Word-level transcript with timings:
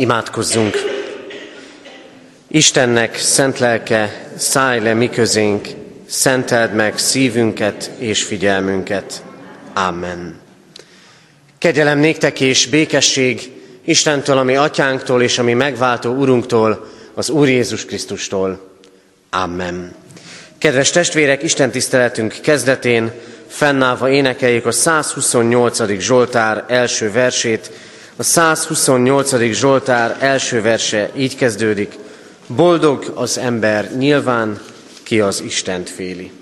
Imádkozzunk! 0.00 0.76
Istennek 2.48 3.18
szent 3.18 3.58
lelke, 3.58 4.30
szállj 4.36 4.80
le 4.80 4.94
mi 4.94 5.08
közénk, 5.08 5.68
szenteld 6.06 6.74
meg 6.74 6.98
szívünket 6.98 7.90
és 7.98 8.22
figyelmünket. 8.22 9.22
Amen. 9.74 10.40
Kegyelem 11.58 11.98
néktek 11.98 12.40
és 12.40 12.66
békesség 12.66 13.52
Istentől, 13.84 14.38
ami 14.38 14.56
atyánktól 14.56 15.22
és 15.22 15.38
ami 15.38 15.52
megváltó 15.52 16.10
Urunktól, 16.12 16.90
az 17.14 17.30
Úr 17.30 17.48
Jézus 17.48 17.84
Krisztustól. 17.84 18.78
Amen. 19.30 19.94
Kedves 20.58 20.90
testvérek, 20.90 21.42
Isten 21.42 21.70
tiszteletünk 21.70 22.36
kezdetén 22.42 23.12
fennállva 23.46 24.10
énekeljük 24.10 24.66
a 24.66 24.72
128. 24.72 25.98
Zsoltár 25.98 26.64
első 26.68 27.12
versét, 27.12 27.70
a 28.20 28.22
128. 28.22 29.52
Zsoltár 29.52 30.16
első 30.20 30.62
verse 30.62 31.10
így 31.16 31.36
kezdődik. 31.36 31.98
Boldog 32.46 33.12
az 33.14 33.38
ember 33.38 33.96
nyilván, 33.96 34.60
ki 35.02 35.20
az 35.20 35.40
Istent 35.40 35.90
féli. 35.90 36.39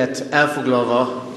Helyünket 0.00 0.32
elfoglalva 0.32 1.28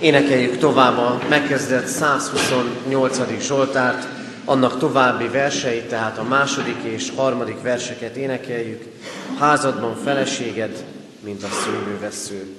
énekeljük 0.00 0.58
tovább 0.58 0.98
a 0.98 1.20
megkezdett 1.28 1.86
128. 1.86 3.20
Zsoltárt, 3.40 4.08
annak 4.44 4.78
további 4.78 5.28
verseit, 5.28 5.88
tehát 5.88 6.18
a 6.18 6.22
második 6.22 6.82
és 6.82 7.12
harmadik 7.16 7.62
verseket 7.62 8.16
énekeljük. 8.16 8.84
Házadban 9.38 9.96
feleséged, 10.04 10.84
mint 11.20 11.42
a 11.42 11.48
szőlővesző. 11.48 12.56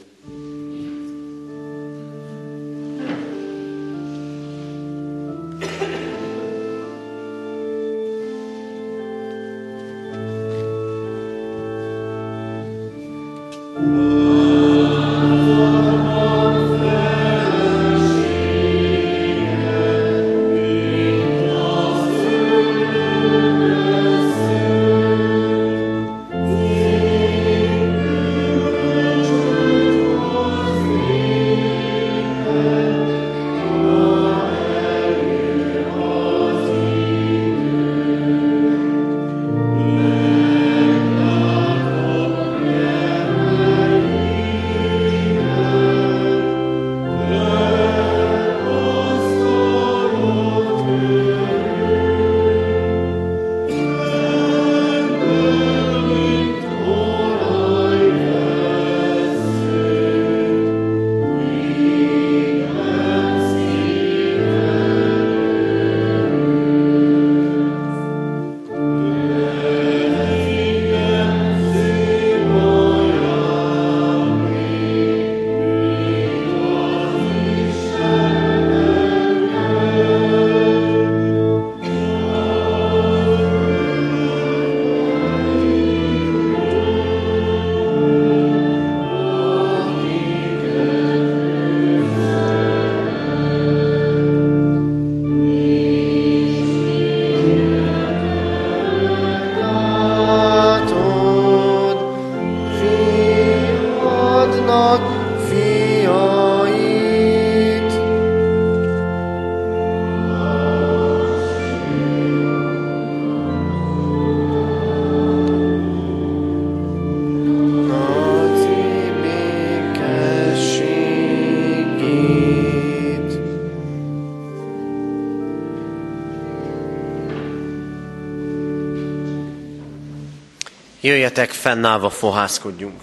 Jöjjetek, 131.35 131.61
fennállva 131.61 132.09
fohászkodjunk. 132.09 133.01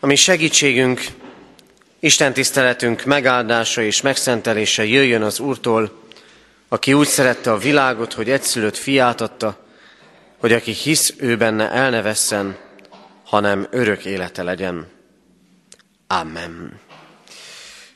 Ami 0.00 0.16
segítségünk, 0.16 1.06
Isten 1.98 2.32
tiszteletünk 2.32 3.04
megáldása 3.04 3.82
és 3.82 4.00
megszentelése 4.00 4.84
jöjjön 4.84 5.22
az 5.22 5.40
Úrtól, 5.40 6.02
aki 6.68 6.92
úgy 6.92 7.06
szerette 7.06 7.52
a 7.52 7.58
világot, 7.58 8.12
hogy 8.12 8.30
egyszülött 8.30 8.76
fiát 8.76 9.20
adta, 9.20 9.66
hogy 10.38 10.52
aki 10.52 10.72
hisz 10.72 11.14
ő 11.18 11.36
benne 11.36 11.70
el 11.70 11.90
ne 11.90 12.02
vesszen, 12.02 12.56
hanem 13.24 13.66
örök 13.70 14.04
élete 14.04 14.42
legyen. 14.42 14.88
Amen. 16.06 16.80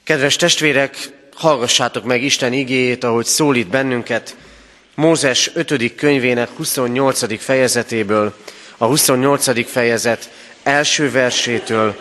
Kedves 0.03 0.37
testvérek, 0.37 0.97
hallgassátok 1.35 2.05
meg 2.05 2.23
Isten 2.23 2.53
igéjét, 2.53 3.05
ahogy 3.05 3.27
szólít 3.27 3.69
bennünket, 3.69 4.37
Mózes 4.94 5.50
5. 5.55 5.94
könyvének 5.94 6.49
28. 6.56 7.41
fejezetéből, 7.41 8.35
a 8.79 8.85
28. 8.85 9.70
fejezet 9.70 10.31
első 10.62 11.11
versétől 11.11 11.96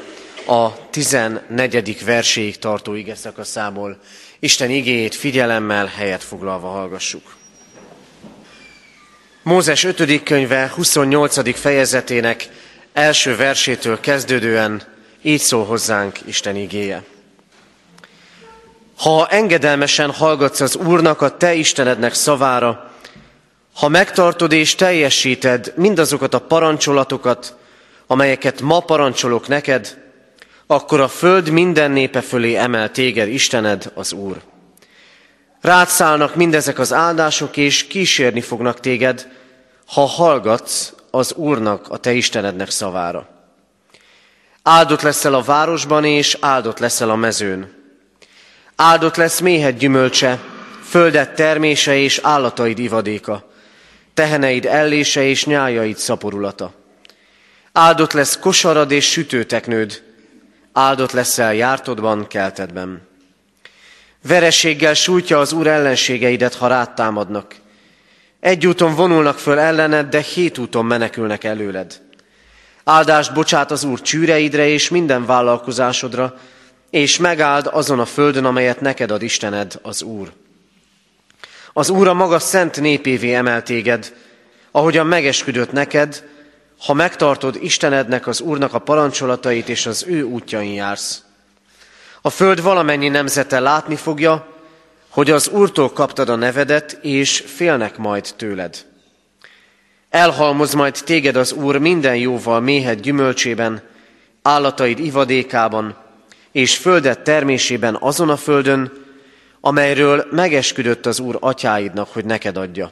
a 0.46 0.90
14. 0.90 2.06
verséig 2.06 2.58
tartó 2.58 2.94
ige 2.94 3.16
szakaszából 3.16 3.98
Isten 4.40 4.70
igéjét 4.70 5.16
figyelemmel 5.16 5.86
helyet 5.86 6.24
foglalva 6.24 6.68
hallgassuk. 6.68 7.36
Mózes 9.44 9.84
5. 9.84 10.24
könyve 10.24 10.72
28. 10.76 11.60
fejezetének 11.60 12.48
első 12.94 13.36
versétől 13.36 14.00
kezdődően 14.00 14.84
így 15.22 15.42
szól 15.42 15.66
hozzánk 15.66 16.20
Isten 16.26 16.56
igéje. 16.56 17.04
Ha 19.04 19.28
engedelmesen 19.28 20.12
hallgatsz 20.12 20.60
az 20.60 20.76
Úrnak, 20.76 21.22
a 21.22 21.38
te 21.38 21.54
Istenednek 21.54 22.14
szavára, 22.14 22.92
ha 23.76 23.88
megtartod 23.88 24.52
és 24.52 24.76
teljesíted 24.76 25.74
mindazokat 25.76 26.34
a 26.34 26.40
parancsolatokat, 26.40 27.56
amelyeket 28.08 28.62
ma 28.62 28.80
parancsolok 28.80 29.48
neked, 29.48 29.98
akkor 30.68 31.00
a 31.00 31.08
föld 31.08 31.50
minden 31.50 31.92
népe 31.92 32.22
fölé 32.22 32.56
emel 32.56 32.92
téged 32.92 33.28
Istened, 33.28 33.92
az 33.94 34.14
Úr. 34.14 34.42
Rád 35.62 35.88
szállnak 35.88 36.36
mindezek 36.36 36.80
az 36.80 36.94
áldások, 36.94 37.58
és 37.58 37.88
kísérni 37.88 38.42
fognak 38.42 38.80
téged, 38.80 39.28
ha 39.88 40.06
hallgatsz 40.06 40.94
az 41.12 41.34
Úrnak, 41.34 41.90
a 41.90 41.98
te 41.98 42.14
Istenednek 42.14 42.70
szavára. 42.70 43.28
Áldott 44.62 45.02
leszel 45.02 45.34
a 45.34 45.42
városban, 45.42 46.06
és 46.06 46.38
áldott 46.40 46.80
leszel 46.80 47.10
a 47.10 47.16
mezőn. 47.16 47.83
Áldott 48.84 49.16
lesz 49.16 49.40
méhed 49.40 49.78
gyümölcse, 49.78 50.40
földet 50.84 51.36
termése 51.36 51.96
és 51.96 52.20
állataid 52.24 52.80
ivadéka, 52.80 53.50
teheneid 54.14 54.66
ellése 54.66 55.24
és 55.24 55.46
nyájaid 55.46 55.98
szaporulata. 55.98 56.74
Áldott 57.72 58.12
lesz 58.12 58.40
kosarad 58.40 58.92
és 58.92 59.12
sütőteknőd, 59.12 60.04
áldott 60.74 61.12
leszel 61.12 61.54
jártodban, 61.54 62.28
keltedben. 62.28 63.08
Verességgel 64.28 64.94
sújtja 64.94 65.40
az 65.40 65.54
Úr 65.54 65.68
ellenségeidet, 65.68 66.56
ha 66.56 66.68
rád 66.68 66.94
támadnak. 66.94 67.56
Egy 68.40 68.68
úton 68.68 68.96
vonulnak 68.96 69.40
föl 69.40 69.60
ellened, 69.60 70.10
de 70.10 70.20
hét 70.20 70.58
úton 70.58 70.86
menekülnek 70.86 71.44
előled. 71.44 72.02
Áldást 72.84 73.34
bocsát 73.34 73.72
az 73.72 73.84
Úr 73.84 74.02
csűreidre 74.02 74.68
és 74.68 74.90
minden 74.90 75.26
vállalkozásodra, 75.26 76.38
és 76.94 77.18
megáld 77.18 77.70
azon 77.72 78.00
a 78.00 78.06
földön, 78.06 78.46
amelyet 78.46 78.82
neked 78.82 79.12
ad 79.12 79.22
Istened, 79.22 79.80
az 79.82 80.02
Úr. 80.02 80.32
Az 81.74 81.90
Úr 81.90 82.08
a 82.08 82.14
maga 82.14 82.40
szent 82.40 82.82
népévé 82.82 83.34
emel 83.34 83.64
téged, 83.64 84.14
ahogyan 84.72 85.08
megesküdött 85.08 85.72
neked, 85.72 86.24
ha 86.86 86.94
megtartod 86.94 87.58
Istenednek, 87.62 88.28
az 88.28 88.42
Úrnak 88.42 88.74
a 88.74 88.80
parancsolatait, 88.80 89.70
és 89.70 89.86
az 89.86 90.06
ő 90.08 90.24
útjain 90.24 90.74
jársz. 90.74 91.24
A 92.22 92.30
föld 92.30 92.62
valamennyi 92.62 93.10
nemzete 93.10 93.60
látni 93.60 93.96
fogja, 93.96 94.48
hogy 95.10 95.32
az 95.32 95.48
Úrtól 95.48 95.92
kaptad 95.92 96.30
a 96.30 96.36
nevedet, 96.36 97.00
és 97.02 97.44
félnek 97.48 97.98
majd 97.98 98.34
tőled. 98.36 98.86
Elhalmoz 100.10 100.74
majd 100.74 101.02
téged 101.06 101.36
az 101.36 101.52
Úr 101.52 101.78
minden 101.78 102.16
jóval 102.16 102.60
méhed 102.60 103.00
gyümölcsében, 103.00 103.82
állataid 104.42 105.00
ivadékában, 105.00 106.02
és 106.54 106.78
földet 106.78 107.20
termésében 107.20 107.98
azon 108.00 108.30
a 108.30 108.38
földön, 108.38 108.92
amelyről 109.62 110.28
megesküdött 110.32 111.06
az 111.06 111.20
Úr 111.20 111.38
atyáidnak, 111.40 112.08
hogy 112.14 112.26
neked 112.26 112.58
adja. 112.58 112.92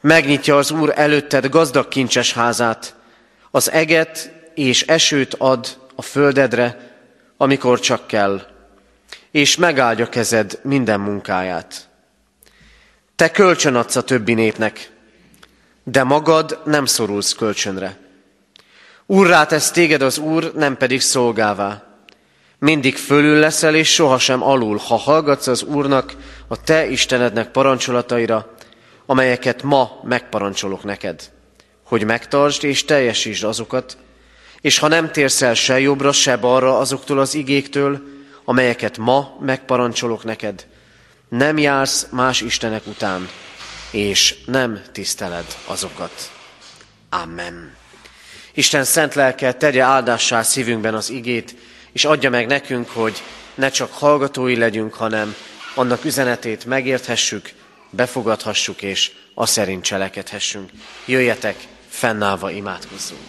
Megnyitja 0.00 0.56
az 0.56 0.70
Úr 0.70 0.92
előtted 0.96 1.48
gazdag 1.48 1.88
kincses 1.88 2.32
házát, 2.32 2.94
az 3.50 3.70
eget 3.70 4.32
és 4.54 4.82
esőt 4.82 5.34
ad 5.34 5.78
a 5.94 6.02
földedre, 6.02 6.96
amikor 7.36 7.80
csak 7.80 8.06
kell, 8.06 8.46
és 9.30 9.56
megáldja 9.56 10.08
kezed 10.08 10.58
minden 10.62 11.00
munkáját. 11.00 11.88
Te 13.16 13.30
kölcsön 13.30 13.74
adsz 13.74 13.96
a 13.96 14.02
többi 14.02 14.34
népnek, 14.34 14.90
de 15.84 16.02
magad 16.02 16.60
nem 16.64 16.86
szorulsz 16.86 17.32
kölcsönre. 17.32 17.98
Úrrá 19.06 19.46
tesz 19.46 19.70
téged 19.70 20.02
az 20.02 20.18
Úr, 20.18 20.52
nem 20.54 20.76
pedig 20.76 21.00
szolgává. 21.00 21.91
Mindig 22.62 22.96
fölül 22.96 23.38
leszel, 23.38 23.74
és 23.74 23.92
sohasem 23.92 24.42
alul, 24.42 24.76
ha 24.76 24.96
hallgatsz 24.96 25.46
az 25.46 25.62
Úrnak, 25.62 26.14
a 26.48 26.62
te 26.62 26.86
Istenednek 26.86 27.50
parancsolataira, 27.50 28.54
amelyeket 29.06 29.62
ma 29.62 30.00
megparancsolok 30.02 30.84
neked, 30.84 31.30
hogy 31.84 32.04
megtartsd 32.04 32.64
és 32.64 32.84
teljesítsd 32.84 33.44
azokat, 33.44 33.96
és 34.60 34.78
ha 34.78 34.88
nem 34.88 35.10
térsz 35.10 35.42
el 35.42 35.54
se 35.54 35.80
jobbra, 35.80 36.12
se 36.12 36.36
balra 36.36 36.78
azoktól 36.78 37.18
az 37.18 37.34
igéktől, 37.34 38.02
amelyeket 38.44 38.98
ma 38.98 39.36
megparancsolok 39.40 40.24
neked, 40.24 40.66
nem 41.28 41.58
jársz 41.58 42.06
más 42.10 42.40
istenek 42.40 42.86
után, 42.86 43.28
és 43.90 44.34
nem 44.46 44.82
tiszteled 44.92 45.56
azokat. 45.66 46.30
Amen. 47.10 47.74
Isten 48.54 48.84
szent 48.84 49.14
lelke 49.14 49.52
tegye 49.52 49.82
áldássá 49.82 50.42
szívünkben 50.42 50.94
az 50.94 51.10
igét, 51.10 51.54
és 51.92 52.04
adja 52.04 52.30
meg 52.30 52.46
nekünk, 52.46 52.90
hogy 52.90 53.22
ne 53.54 53.68
csak 53.68 53.92
hallgatói 53.92 54.56
legyünk, 54.56 54.94
hanem 54.94 55.34
annak 55.74 56.04
üzenetét 56.04 56.64
megérthessük, 56.64 57.52
befogadhassuk, 57.90 58.82
és 58.82 59.10
a 59.34 59.46
szerint 59.46 59.84
cselekedhessünk. 59.84 60.70
Jöjjetek, 61.06 61.56
fennállva 61.88 62.50
imádkozzunk. 62.50 63.20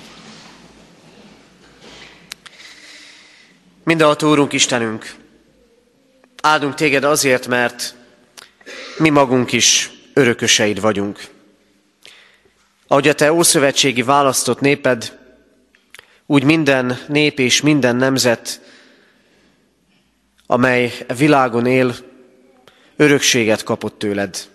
Mindenható 3.83 4.29
Úrunk 4.29 4.53
Istenünk, 4.53 5.15
áldunk 6.41 6.73
téged 6.73 7.03
azért, 7.03 7.47
mert 7.47 7.95
mi 8.97 9.09
magunk 9.09 9.51
is 9.51 9.91
örököseid 10.13 10.81
vagyunk. 10.81 11.19
Ahogy 12.87 13.07
a 13.07 13.13
te 13.13 13.33
ószövetségi 13.33 14.03
választott 14.03 14.59
néped, 14.59 15.19
úgy 16.25 16.43
minden 16.43 16.99
nép 17.07 17.39
és 17.39 17.61
minden 17.61 17.95
nemzet, 17.95 18.61
amely 20.45 20.93
világon 21.17 21.65
él, 21.65 21.95
örökséget 22.95 23.63
kapott 23.63 23.99
tőled. 23.99 24.49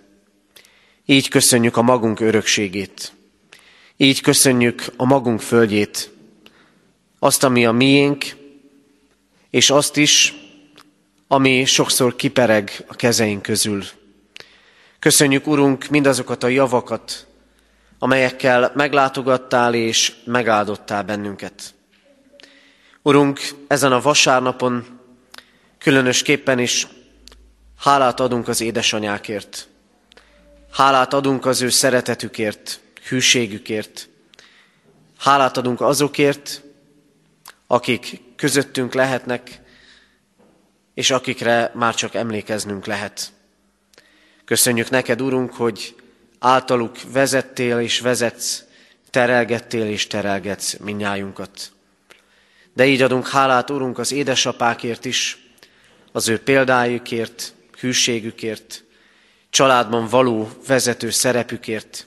Így 1.04 1.28
köszönjük 1.28 1.76
a 1.76 1.82
magunk 1.82 2.20
örökségét. 2.20 3.12
Így 3.96 4.20
köszönjük 4.20 4.84
a 4.96 5.04
magunk 5.04 5.40
földjét, 5.40 6.10
azt, 7.18 7.44
ami 7.44 7.66
a 7.66 7.72
miénk, 7.72 8.24
és 9.50 9.70
azt 9.70 9.96
is, 9.96 10.34
ami 11.26 11.64
sokszor 11.64 12.16
kipereg 12.16 12.84
a 12.86 12.94
kezeink 12.94 13.42
közül. 13.42 13.84
Köszönjük, 14.98 15.46
Urunk, 15.46 15.88
mindazokat 15.88 16.42
a 16.42 16.48
javakat, 16.48 17.27
amelyekkel 17.98 18.72
meglátogattál 18.74 19.74
és 19.74 20.14
megáldottál 20.24 21.02
bennünket. 21.02 21.74
Urunk, 23.02 23.40
ezen 23.66 23.92
a 23.92 24.00
vasárnapon 24.00 25.00
különösképpen 25.78 26.58
is 26.58 26.86
hálát 27.78 28.20
adunk 28.20 28.48
az 28.48 28.60
édesanyákért. 28.60 29.68
Hálát 30.72 31.12
adunk 31.12 31.46
az 31.46 31.60
ő 31.62 31.68
szeretetükért, 31.68 32.80
hűségükért. 33.08 34.08
Hálát 35.18 35.56
adunk 35.56 35.80
azokért, 35.80 36.62
akik 37.66 38.20
közöttünk 38.36 38.94
lehetnek, 38.94 39.60
és 40.94 41.10
akikre 41.10 41.70
már 41.74 41.94
csak 41.94 42.14
emlékeznünk 42.14 42.86
lehet. 42.86 43.32
Köszönjük 44.44 44.90
neked, 44.90 45.20
Urunk, 45.20 45.54
hogy 45.54 45.94
általuk 46.38 46.96
vezettél 47.12 47.78
és 47.78 48.00
vezetsz, 48.00 48.64
terelgettél 49.10 49.86
és 49.86 50.06
terelgetsz 50.06 50.76
minnyájunkat. 50.76 51.72
De 52.72 52.86
így 52.86 53.02
adunk 53.02 53.28
hálát, 53.28 53.70
Urunk, 53.70 53.98
az 53.98 54.12
édesapákért 54.12 55.04
is, 55.04 55.46
az 56.12 56.28
ő 56.28 56.38
példájukért, 56.38 57.54
hűségükért, 57.80 58.84
családban 59.50 60.08
való 60.08 60.50
vezető 60.66 61.10
szerepükért, 61.10 62.06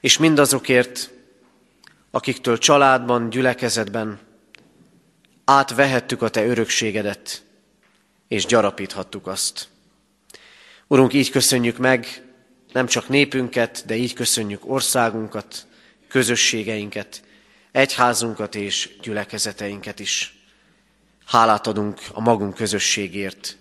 és 0.00 0.18
mindazokért, 0.18 1.10
akiktől 2.10 2.58
családban, 2.58 3.30
gyülekezetben 3.30 4.18
átvehettük 5.44 6.22
a 6.22 6.28
Te 6.28 6.46
örökségedet, 6.46 7.42
és 8.28 8.46
gyarapíthattuk 8.46 9.26
azt. 9.26 9.68
Urunk, 10.86 11.12
így 11.12 11.30
köszönjük 11.30 11.78
meg 11.78 12.22
nem 12.72 12.86
csak 12.86 13.08
népünket, 13.08 13.82
de 13.86 13.96
így 13.96 14.12
köszönjük 14.12 14.70
országunkat, 14.70 15.66
közösségeinket, 16.08 17.22
egyházunkat 17.72 18.54
és 18.54 18.90
gyülekezeteinket 19.02 20.00
is. 20.00 20.36
Hálát 21.26 21.66
adunk 21.66 22.00
a 22.12 22.20
magunk 22.20 22.54
közösségért, 22.54 23.56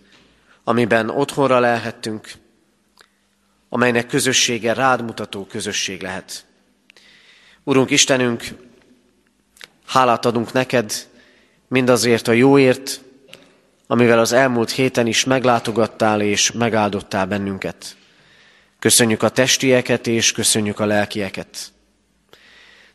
amiben 0.63 1.10
otthonra 1.10 1.60
lehettünk, 1.60 2.32
amelynek 3.70 4.08
közössége 4.08 4.74
rád 4.74 5.03
mutató 5.03 5.46
közösség 5.46 6.01
lehet. 6.01 6.46
Urunk 7.63 7.89
Istenünk, 7.89 8.44
hálát 9.86 10.25
adunk 10.25 10.51
neked 10.53 10.94
mindazért 11.68 12.27
a 12.27 12.32
jóért, 12.32 13.01
amivel 13.88 14.20
az 14.20 14.32
elmúlt 14.32 14.72
héten 14.72 15.08
is 15.08 15.24
meglátogattál 15.24 16.22
és 16.22 16.51
megáldottál 16.51 17.25
bennünket. 17.25 17.96
Köszönjük 18.81 19.23
a 19.23 19.29
testieket 19.29 20.07
és 20.07 20.31
köszönjük 20.31 20.79
a 20.79 20.85
lelkieket. 20.85 21.71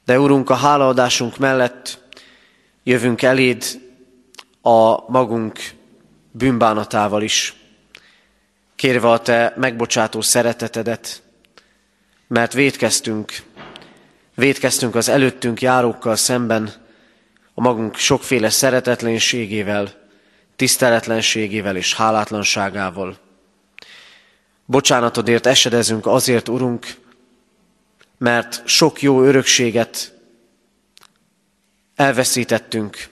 De 0.05 0.19
Urunk, 0.21 0.51
a 0.51 0.55
hálaadásunk 0.55 1.39
mellett 1.39 1.99
jövünk 2.83 3.23
eléd 3.23 3.65
a 4.63 5.11
magunk 5.11 5.59
bűnbánatával 6.31 7.23
is, 7.23 7.55
kérve 8.77 9.11
a 9.11 9.21
Te 9.21 9.55
megbocsátó 9.57 10.21
szeretetedet, 10.21 11.23
mert 12.29 12.53
védkeztünk, 12.53 13.43
védkeztünk 14.35 14.95
az 14.95 15.09
előttünk 15.09 15.61
járókkal 15.61 16.17
szemben, 16.17 16.73
a 17.55 17.61
magunk 17.61 17.97
sokféle 17.97 18.51
szeretetlenségével, 18.51 20.09
tiszteletlenségével 20.57 21.77
és 21.77 21.95
hálátlanságával. 21.95 23.26
Bocsánatodért 24.67 25.47
esedezünk 25.47 26.07
azért, 26.07 26.49
Urunk, 26.49 26.87
mert 28.19 28.63
sok 28.67 29.03
jó 29.03 29.23
örökséget 29.23 30.15
elveszítettünk, 31.95 33.09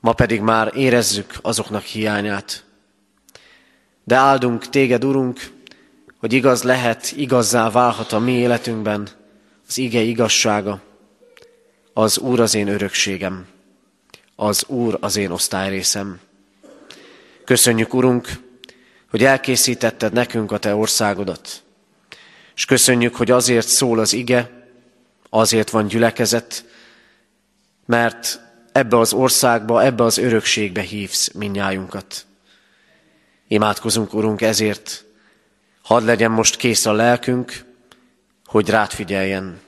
ma 0.00 0.12
pedig 0.12 0.40
már 0.40 0.72
érezzük 0.76 1.32
azoknak 1.42 1.82
hiányát. 1.82 2.64
De 4.04 4.16
áldunk 4.16 4.68
téged, 4.68 5.04
Urunk, 5.04 5.50
hogy 6.18 6.32
igaz 6.32 6.62
lehet, 6.62 7.12
igazzá 7.16 7.70
válhat 7.70 8.12
a 8.12 8.18
mi 8.18 8.32
életünkben 8.32 9.08
az 9.68 9.78
ige 9.78 10.00
igazsága. 10.00 10.80
Az 11.92 12.18
Úr 12.18 12.40
az 12.40 12.54
én 12.54 12.68
örökségem, 12.68 13.46
az 14.36 14.64
Úr 14.66 14.98
az 15.00 15.16
én 15.16 15.30
osztályrészem. 15.30 16.20
Köszönjük, 17.44 17.94
Urunk, 17.94 18.28
hogy 19.10 19.24
elkészítetted 19.24 20.12
nekünk 20.12 20.52
a 20.52 20.58
Te 20.58 20.74
országodat. 20.74 21.62
És 22.54 22.64
köszönjük, 22.64 23.16
hogy 23.16 23.30
azért 23.30 23.68
szól 23.68 23.98
az 23.98 24.12
ige, 24.12 24.50
azért 25.30 25.70
van 25.70 25.86
gyülekezet, 25.86 26.64
mert 27.86 28.40
ebbe 28.72 28.98
az 28.98 29.12
országba, 29.12 29.84
ebbe 29.84 30.04
az 30.04 30.18
örökségbe 30.18 30.80
hívsz 30.80 31.32
minnyájunkat. 31.32 32.26
Imádkozunk, 33.48 34.14
Urunk, 34.14 34.40
ezért, 34.40 35.04
hadd 35.82 36.04
legyen 36.04 36.30
most 36.30 36.56
kész 36.56 36.86
a 36.86 36.92
lelkünk, 36.92 37.64
hogy 38.46 38.68
rád 38.68 38.90
figyeljen. 38.90 39.60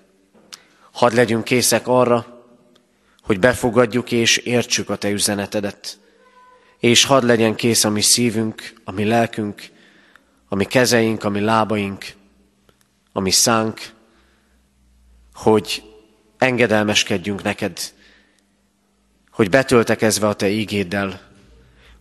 Hadd 0.92 1.14
legyünk 1.14 1.44
készek 1.44 1.86
arra, 1.86 2.44
hogy 3.22 3.38
befogadjuk 3.38 4.12
és 4.12 4.36
értsük 4.36 4.90
a 4.90 4.96
Te 4.96 5.10
üzenetedet. 5.10 5.98
És 6.82 7.04
hadd 7.04 7.24
legyen 7.26 7.54
kész 7.54 7.84
a 7.84 7.90
mi 7.90 8.00
szívünk, 8.00 8.72
a 8.84 8.90
mi 8.90 9.04
lelkünk, 9.04 9.68
a 10.48 10.54
mi 10.54 10.64
kezeink, 10.64 11.24
a 11.24 11.28
mi 11.28 11.40
lábaink, 11.40 12.04
a 13.12 13.20
mi 13.20 13.30
szánk, 13.30 13.80
hogy 15.34 15.82
engedelmeskedjünk 16.38 17.42
neked, 17.42 17.78
hogy 19.30 19.50
betöltekezve 19.50 20.28
a 20.28 20.34
Te 20.34 20.48
ígéddel, 20.48 21.20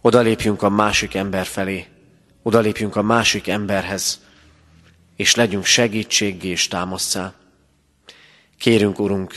odalépjünk 0.02 0.62
a 0.62 0.70
másik 0.70 1.16
ember 1.16 1.46
felé, 1.46 1.88
odalépjünk 2.42 2.96
a 2.96 3.02
másik 3.02 3.48
emberhez, 3.48 4.22
és 5.16 5.36
legyünk 5.36 5.66
segítséggé 5.66 6.48
és 6.48 6.68
támasztá. 6.68 7.34
Kérünk, 8.58 9.00
Urunk, 9.00 9.34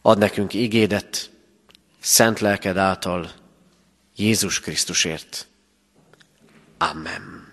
ad 0.00 0.18
nekünk 0.18 0.54
ígédet, 0.54 1.30
szent 2.00 2.40
lelked 2.40 2.76
által, 2.76 3.40
Jézus 4.16 4.60
Krisztusért. 4.60 5.46
Amen. 6.78 7.52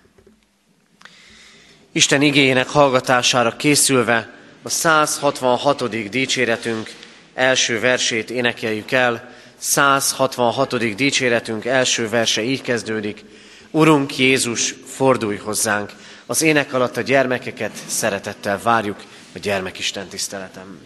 Isten 1.92 2.22
igényének 2.22 2.70
hallgatására 2.70 3.56
készülve 3.56 4.34
a 4.62 4.70
166. 4.70 6.10
dicséretünk 6.10 6.92
első 7.34 7.80
versét 7.80 8.30
énekeljük 8.30 8.92
el. 8.92 9.34
166. 9.58 10.96
dicséretünk 10.96 11.66
első 11.66 12.10
verse 12.10 12.42
így 12.42 12.62
kezdődik. 12.62 13.24
Urunk 13.72 14.18
Jézus, 14.18 14.76
fordulj 14.86 15.38
hozzánk! 15.38 15.92
Az 16.26 16.42
ének 16.42 16.74
alatt 16.74 16.98
a 16.98 17.02
gyermekeket 17.02 17.72
szeretettel 17.88 18.60
várjuk 18.62 19.04
a 19.36 19.40
gyermekisten 19.40 20.08
tiszteletem. 20.08 20.80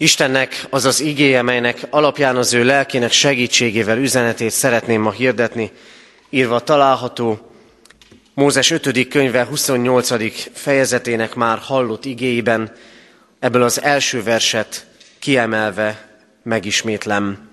Istennek 0.00 0.66
az 0.70 0.84
az 0.84 1.00
igéje, 1.00 1.42
melynek 1.42 1.86
alapján 1.90 2.36
az 2.36 2.52
ő 2.52 2.64
lelkének 2.64 3.12
segítségével 3.12 3.98
üzenetét 3.98 4.50
szeretném 4.50 5.00
ma 5.00 5.10
hirdetni, 5.10 5.72
írva 6.30 6.60
található 6.60 7.50
Mózes 8.34 8.70
5. 8.70 9.08
könyve 9.08 9.44
28. 9.44 10.10
fejezetének 10.52 11.34
már 11.34 11.58
hallott 11.58 12.04
igéiben, 12.04 12.72
ebből 13.38 13.62
az 13.62 13.82
első 13.82 14.22
verset 14.22 14.86
kiemelve 15.18 16.08
megismétlem. 16.42 17.48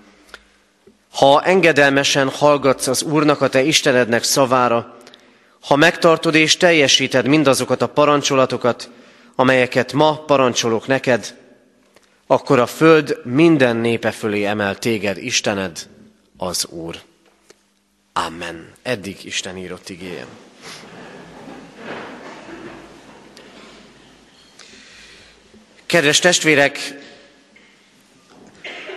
Ha 1.10 1.42
engedelmesen 1.42 2.28
hallgatsz 2.28 2.86
az 2.86 3.02
Úrnak, 3.02 3.40
a 3.40 3.48
te 3.48 3.62
Istenednek 3.62 4.22
szavára, 4.22 4.96
ha 5.60 5.76
megtartod 5.76 6.34
és 6.34 6.56
teljesíted 6.56 7.26
mindazokat 7.26 7.82
a 7.82 7.88
parancsolatokat, 7.88 8.90
amelyeket 9.36 9.92
ma 9.92 10.24
parancsolok 10.24 10.86
neked, 10.86 11.34
akkor 12.26 12.58
a 12.58 12.66
föld 12.66 13.20
minden 13.24 13.76
népe 13.76 14.10
fölé 14.10 14.44
emel 14.44 14.78
téged, 14.78 15.16
Istened, 15.16 15.88
az 16.36 16.66
Úr. 16.66 16.96
Amen. 18.12 18.72
Eddig 18.82 19.24
Isten 19.24 19.56
írott 19.56 19.88
igéje. 19.88 20.26
Kedves 25.86 26.18
testvérek, 26.18 26.78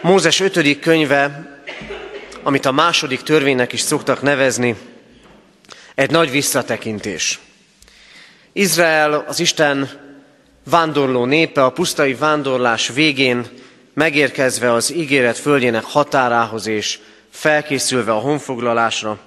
Mózes 0.02 0.40
5. 0.40 0.80
könyve, 0.80 1.58
amit 2.44 2.66
a 2.66 2.72
második 2.72 3.22
törvénynek 3.22 3.74
is 3.74 3.82
szoktak 3.82 4.22
nevezni, 4.22 4.76
egy 5.96 6.12
nagy 6.12 6.32
visszatekintés. 6.32 7.40
Izrael, 8.52 9.14
az 9.14 9.40
Isten 9.40 10.09
vándorló 10.70 11.26
népe 11.26 11.64
a 11.64 11.72
pusztai 11.72 12.14
vándorlás 12.14 12.88
végén 12.88 13.48
megérkezve 13.94 14.74
az 14.74 14.94
ígéret 14.94 15.38
földjének 15.38 15.84
határához 15.84 16.68
és 16.68 17.00
felkészülve 17.30 18.12
a 18.12 18.20
honfoglalásra, 18.20 19.20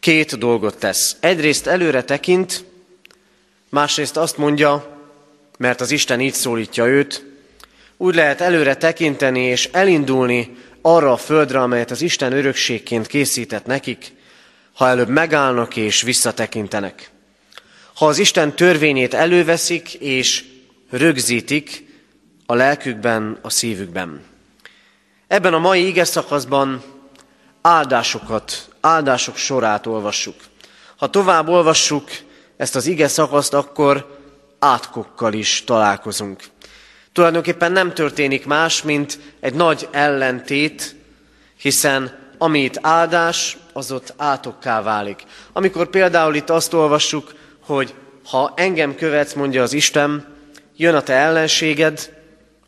két 0.00 0.38
dolgot 0.38 0.78
tesz. 0.78 1.16
Egyrészt 1.20 1.66
előre 1.66 2.02
tekint, 2.02 2.64
másrészt 3.68 4.16
azt 4.16 4.36
mondja, 4.36 4.98
mert 5.58 5.80
az 5.80 5.90
Isten 5.90 6.20
így 6.20 6.34
szólítja 6.34 6.86
őt, 6.86 7.24
úgy 7.96 8.14
lehet 8.14 8.40
előre 8.40 8.76
tekinteni 8.76 9.40
és 9.40 9.68
elindulni 9.72 10.56
arra 10.82 11.12
a 11.12 11.16
földre, 11.16 11.60
amelyet 11.60 11.90
az 11.90 12.02
Isten 12.02 12.32
örökségként 12.32 13.06
készített 13.06 13.66
nekik, 13.66 14.12
ha 14.72 14.88
előbb 14.88 15.08
megállnak 15.08 15.76
és 15.76 16.02
visszatekintenek. 16.02 17.13
Ha 17.94 18.06
az 18.06 18.18
Isten 18.18 18.56
törvényét 18.56 19.14
előveszik 19.14 19.94
és 19.94 20.44
rögzítik, 20.90 21.92
a 22.46 22.54
lelkükben, 22.54 23.38
a 23.42 23.50
szívükben. 23.50 24.22
Ebben 25.26 25.54
a 25.54 25.58
mai 25.58 25.86
ige 25.86 26.04
szakaszban 26.04 26.82
áldásokat, 27.60 28.68
áldások 28.80 29.36
sorát 29.36 29.86
olvassuk. 29.86 30.34
Ha 30.96 31.10
tovább 31.10 31.48
olvassuk 31.48 32.10
ezt 32.56 32.76
az 32.76 32.86
ige 32.86 33.08
szakaszt, 33.08 33.54
akkor 33.54 34.18
átkokkal 34.58 35.32
is 35.32 35.62
találkozunk. 35.64 36.42
Tulajdonképpen 37.12 37.72
nem 37.72 37.94
történik 37.94 38.46
más, 38.46 38.82
mint 38.82 39.18
egy 39.40 39.54
nagy 39.54 39.88
ellentét, 39.90 40.96
hiszen 41.56 42.18
amit 42.38 42.78
áldás, 42.82 43.56
az 43.72 43.92
ott 43.92 44.14
átokká 44.16 44.82
válik. 44.82 45.22
Amikor 45.52 45.86
például 45.86 46.34
itt 46.34 46.50
azt 46.50 46.72
olvassuk, 46.72 47.34
hogy 47.66 47.94
ha 48.24 48.52
engem 48.56 48.94
követsz, 48.94 49.32
mondja 49.32 49.62
az 49.62 49.72
Isten, 49.72 50.36
jön 50.76 50.94
a 50.94 51.02
te 51.02 51.12
ellenséged, 51.12 52.12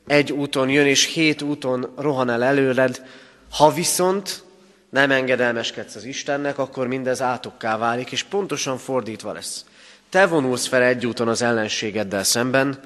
egy 0.06 0.32
úton 0.32 0.68
jön, 0.68 0.86
és 0.86 1.04
hét 1.04 1.42
úton 1.42 1.92
rohan 1.96 2.30
el 2.30 2.44
előled. 2.44 3.02
Ha 3.50 3.72
viszont 3.72 4.42
nem 4.90 5.10
engedelmeskedsz 5.10 5.94
az 5.94 6.04
Istennek, 6.04 6.58
akkor 6.58 6.86
mindez 6.86 7.22
átokká 7.22 7.76
válik, 7.78 8.12
és 8.12 8.22
pontosan 8.22 8.78
fordítva 8.78 9.32
lesz. 9.32 9.64
Te 10.10 10.26
vonulsz 10.26 10.66
fel 10.66 10.82
egy 10.82 11.06
úton 11.06 11.28
az 11.28 11.42
ellenségeddel 11.42 12.24
szemben, 12.24 12.80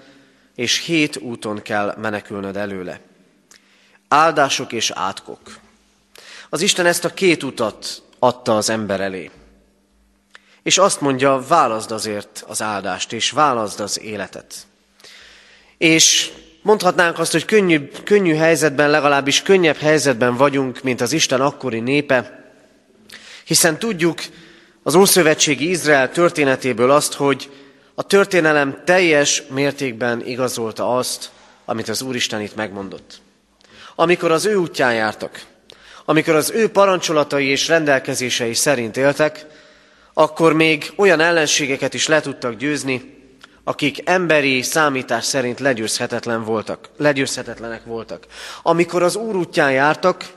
és 0.55 0.85
hét 0.85 1.17
úton 1.17 1.63
kell 1.63 1.95
menekülnöd 2.01 2.57
előle. 2.57 3.01
Áldások 4.09 4.73
és 4.73 4.91
átkok. 4.95 5.41
Az 6.49 6.61
Isten 6.61 6.87
ezt 6.87 7.05
a 7.05 7.15
két 7.15 7.43
utat 7.43 8.03
adta 8.19 8.57
az 8.57 8.71
ember 8.71 9.01
elé. 9.01 9.31
És 10.63 10.79
azt 10.79 11.01
mondja, 11.01 11.45
válaszd 11.49 11.91
azért 11.91 12.45
az 12.47 12.63
áldást, 12.63 13.13
és 13.13 13.31
válaszd 13.31 13.81
az 13.81 14.01
életet. 14.01 14.55
És 15.79 16.31
mondhatnánk 16.63 17.19
azt, 17.19 17.33
hogy 17.33 17.45
könnyű, 17.45 17.91
könnyű 18.05 18.35
helyzetben, 18.35 18.91
legalábbis 18.91 19.43
könnyebb 19.43 19.77
helyzetben 19.77 20.37
vagyunk, 20.37 20.83
mint 20.83 21.01
az 21.01 21.13
Isten 21.13 21.41
akkori 21.41 21.81
népe, 21.81 22.45
hiszen 23.45 23.79
tudjuk 23.79 24.21
az 24.83 24.95
Ószövetségi 24.95 25.71
Izrael 25.71 26.11
történetéből 26.11 26.91
azt, 26.91 27.13
hogy 27.13 27.51
a 27.95 28.03
történelem 28.03 28.83
teljes 28.85 29.43
mértékben 29.49 30.27
igazolta 30.27 30.97
azt, 30.97 31.31
amit 31.65 31.89
az 31.89 32.03
Úristen 32.03 32.41
itt 32.41 32.55
megmondott. 32.55 33.21
Amikor 33.95 34.31
az 34.31 34.45
ő 34.45 34.55
útján 34.55 34.95
jártak, 34.95 35.43
amikor 36.05 36.35
az 36.35 36.51
ő 36.51 36.69
parancsolatai 36.69 37.47
és 37.47 37.69
rendelkezései 37.69 38.55
szerint 38.55 38.97
éltek, 38.97 39.47
akkor 40.21 40.53
még 40.53 40.93
olyan 40.97 41.21
ellenségeket 41.21 41.95
is 41.95 42.07
le 42.07 42.21
tudtak 42.21 42.55
győzni, 42.55 43.19
akik 43.65 44.09
emberi 44.09 44.63
számítás 44.63 45.25
szerint 45.25 45.61
legyőzhetetlen 45.61 46.45
voltak, 46.45 46.89
legyőzhetetlenek 46.97 47.85
voltak. 47.85 48.27
Amikor 48.63 49.03
az 49.03 49.17
Úr 49.17 49.37
útján 49.37 49.73
jártak, 49.73 50.33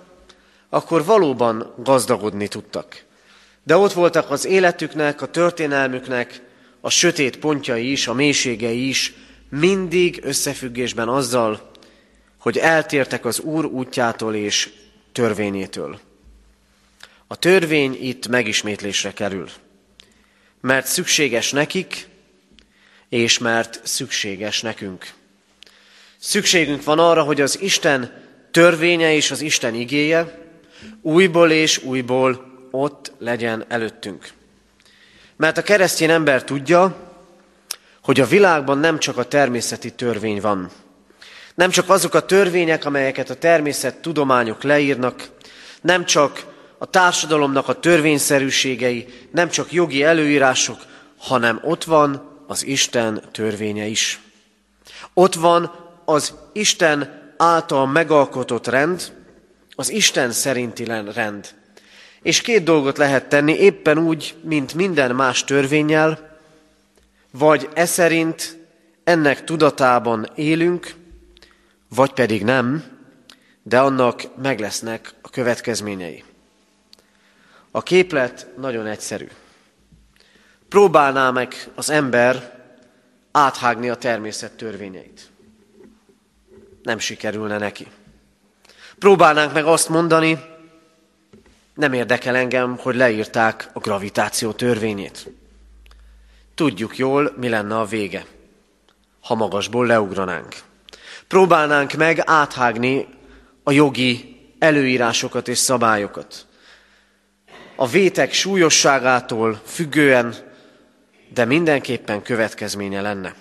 akkor 0.69 1.05
valóban 1.05 1.73
gazdagodni 1.77 2.47
tudtak. 2.47 3.03
De 3.63 3.77
ott 3.77 3.93
voltak 3.93 4.31
az 4.31 4.45
életüknek, 4.45 5.21
a 5.21 5.25
történelmüknek 5.25 6.41
a 6.81 6.89
sötét 6.89 7.37
pontjai 7.37 7.91
is, 7.91 8.07
a 8.07 8.13
mélységei 8.13 8.87
is, 8.87 9.13
mindig 9.49 10.19
összefüggésben 10.23 11.07
azzal, 11.07 11.71
hogy 12.39 12.57
eltértek 12.57 13.25
az 13.25 13.39
Úr 13.39 13.65
útjától 13.65 14.35
és 14.35 14.73
törvényétől. 15.11 15.99
A 17.27 17.35
törvény 17.35 17.97
itt 18.01 18.27
megismétlésre 18.27 19.13
kerül, 19.13 19.49
mert 20.63 20.87
szükséges 20.87 21.51
nekik, 21.51 22.07
és 23.09 23.37
mert 23.37 23.79
szükséges 23.83 24.61
nekünk. 24.61 25.13
Szükségünk 26.19 26.83
van 26.83 26.99
arra, 26.99 27.23
hogy 27.23 27.41
az 27.41 27.61
Isten 27.61 28.23
törvénye 28.51 29.13
és 29.13 29.31
az 29.31 29.41
Isten 29.41 29.73
igéje 29.73 30.39
újból 31.01 31.51
és 31.51 31.77
újból 31.77 32.45
ott 32.71 33.11
legyen 33.19 33.65
előttünk. 33.67 34.29
Mert 35.35 35.57
a 35.57 35.63
keresztény 35.63 36.09
ember 36.09 36.43
tudja, 36.43 37.11
hogy 38.01 38.19
a 38.19 38.25
világban 38.25 38.77
nem 38.77 38.99
csak 38.99 39.17
a 39.17 39.27
természeti 39.27 39.91
törvény 39.91 40.41
van, 40.41 40.71
nem 41.55 41.69
csak 41.69 41.89
azok 41.89 42.13
a 42.13 42.25
törvények, 42.25 42.85
amelyeket 42.85 43.29
a 43.29 43.35
természet 43.35 44.01
tudományok 44.01 44.63
leírnak, 44.63 45.29
nem 45.81 46.05
csak 46.05 46.52
a 46.83 46.85
társadalomnak 46.85 47.67
a 47.67 47.79
törvényszerűségei, 47.79 49.07
nem 49.31 49.49
csak 49.49 49.71
jogi 49.71 50.03
előírások, 50.03 50.77
hanem 51.17 51.59
ott 51.61 51.83
van 51.83 52.41
az 52.47 52.65
Isten 52.65 53.23
törvénye 53.31 53.85
is. 53.85 54.19
Ott 55.13 55.33
van 55.33 55.71
az 56.05 56.33
Isten 56.53 57.21
által 57.37 57.87
megalkotott 57.87 58.67
rend, 58.67 59.13
az 59.75 59.89
Isten 59.89 60.31
szerinti 60.31 60.85
rend. 61.13 61.55
És 62.21 62.41
két 62.41 62.63
dolgot 62.63 62.97
lehet 62.97 63.29
tenni, 63.29 63.53
éppen 63.53 63.97
úgy, 63.97 64.35
mint 64.41 64.73
minden 64.73 65.15
más 65.15 65.43
törvényel, 65.43 66.37
vagy 67.31 67.69
e 67.73 67.85
szerint 67.85 68.57
ennek 69.03 69.43
tudatában 69.43 70.29
élünk, 70.35 70.93
vagy 71.95 72.13
pedig 72.13 72.43
nem, 72.43 72.83
de 73.61 73.79
annak 73.79 74.21
meg 74.41 74.59
lesznek 74.59 75.13
a 75.21 75.29
következményei. 75.29 76.23
A 77.75 77.83
képlet 77.83 78.47
nagyon 78.57 78.85
egyszerű. 78.85 79.27
Próbálná 80.69 81.31
meg 81.31 81.55
az 81.75 81.89
ember 81.89 82.59
áthágni 83.31 83.89
a 83.89 83.95
természet 83.95 84.51
törvényeit. 84.51 85.31
Nem 86.83 86.99
sikerülne 86.99 87.57
neki. 87.57 87.87
Próbálnánk 88.99 89.53
meg 89.53 89.65
azt 89.65 89.89
mondani, 89.89 90.39
nem 91.73 91.93
érdekel 91.93 92.35
engem, 92.35 92.77
hogy 92.77 92.95
leírták 92.95 93.69
a 93.73 93.79
gravitáció 93.79 94.51
törvényét. 94.51 95.29
Tudjuk 96.55 96.97
jól, 96.97 97.33
mi 97.37 97.49
lenne 97.49 97.79
a 97.79 97.85
vége, 97.85 98.25
ha 99.21 99.35
magasból 99.35 99.85
leugranánk. 99.85 100.55
Próbálnánk 101.27 101.93
meg 101.93 102.21
áthágni 102.25 103.07
a 103.63 103.71
jogi 103.71 104.39
előírásokat 104.59 105.47
és 105.47 105.57
szabályokat. 105.57 106.45
A 107.75 107.87
vétek 107.87 108.33
súlyosságától 108.33 109.61
függően, 109.65 110.35
de 111.33 111.45
mindenképpen 111.45 112.21
következménye 112.21 113.01
lenne. 113.01 113.35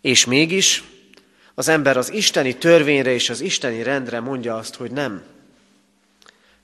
És 0.00 0.24
mégis 0.24 0.84
az 1.54 1.68
ember 1.68 1.96
az 1.96 2.12
isteni 2.12 2.56
törvényre 2.56 3.10
és 3.10 3.30
az 3.30 3.40
isteni 3.40 3.82
rendre 3.82 4.20
mondja 4.20 4.56
azt, 4.56 4.74
hogy 4.74 4.90
nem. 4.90 5.22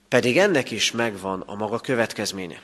Pedig 0.09 0.38
ennek 0.38 0.70
is 0.70 0.92
megvan 0.92 1.42
a 1.46 1.55
maga 1.55 1.79
következménye. 1.79 2.61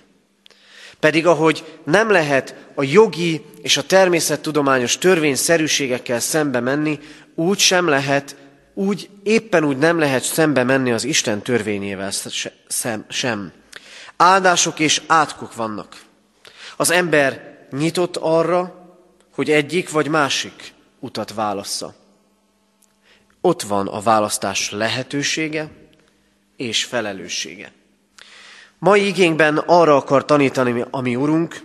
Pedig 1.01 1.27
ahogy 1.27 1.79
nem 1.85 2.11
lehet 2.11 2.55
a 2.75 2.83
jogi 2.83 3.45
és 3.63 3.77
a 3.77 3.83
természettudományos 3.83 4.99
törvényszerűségekkel 4.99 6.21
szembe 6.21 6.61
menni, 6.61 6.99
úgy 7.35 7.59
sem 7.59 7.89
lehet, 7.89 8.37
úgy 8.75 9.09
éppen 9.23 9.65
úgy 9.65 9.79
nem 9.79 9.99
lehet 9.99 10.23
szembe 10.23 10.63
menni 10.63 10.93
az 10.93 11.05
Isten 11.05 11.43
törvényével 11.43 12.13
sem. 13.09 13.53
Áldások 14.23 14.79
és 14.79 15.03
átkok 15.07 15.55
vannak. 15.55 16.03
Az 16.77 16.91
ember 16.91 17.59
nyitott 17.71 18.17
arra, 18.17 18.87
hogy 19.35 19.51
egyik 19.51 19.91
vagy 19.91 20.09
másik 20.09 20.75
utat 20.99 21.35
válassza. 21.35 21.95
Ott 23.41 23.63
van 23.63 23.89
a 23.89 24.01
választás 24.01 24.71
lehetősége 24.71 25.71
és 26.57 26.85
felelőssége. 26.85 27.73
Mai 28.79 29.07
igényben 29.07 29.59
arra 29.59 29.97
akar 29.97 30.25
tanítani 30.25 30.85
a 30.91 31.01
mi 31.01 31.17
Urunk, 31.17 31.63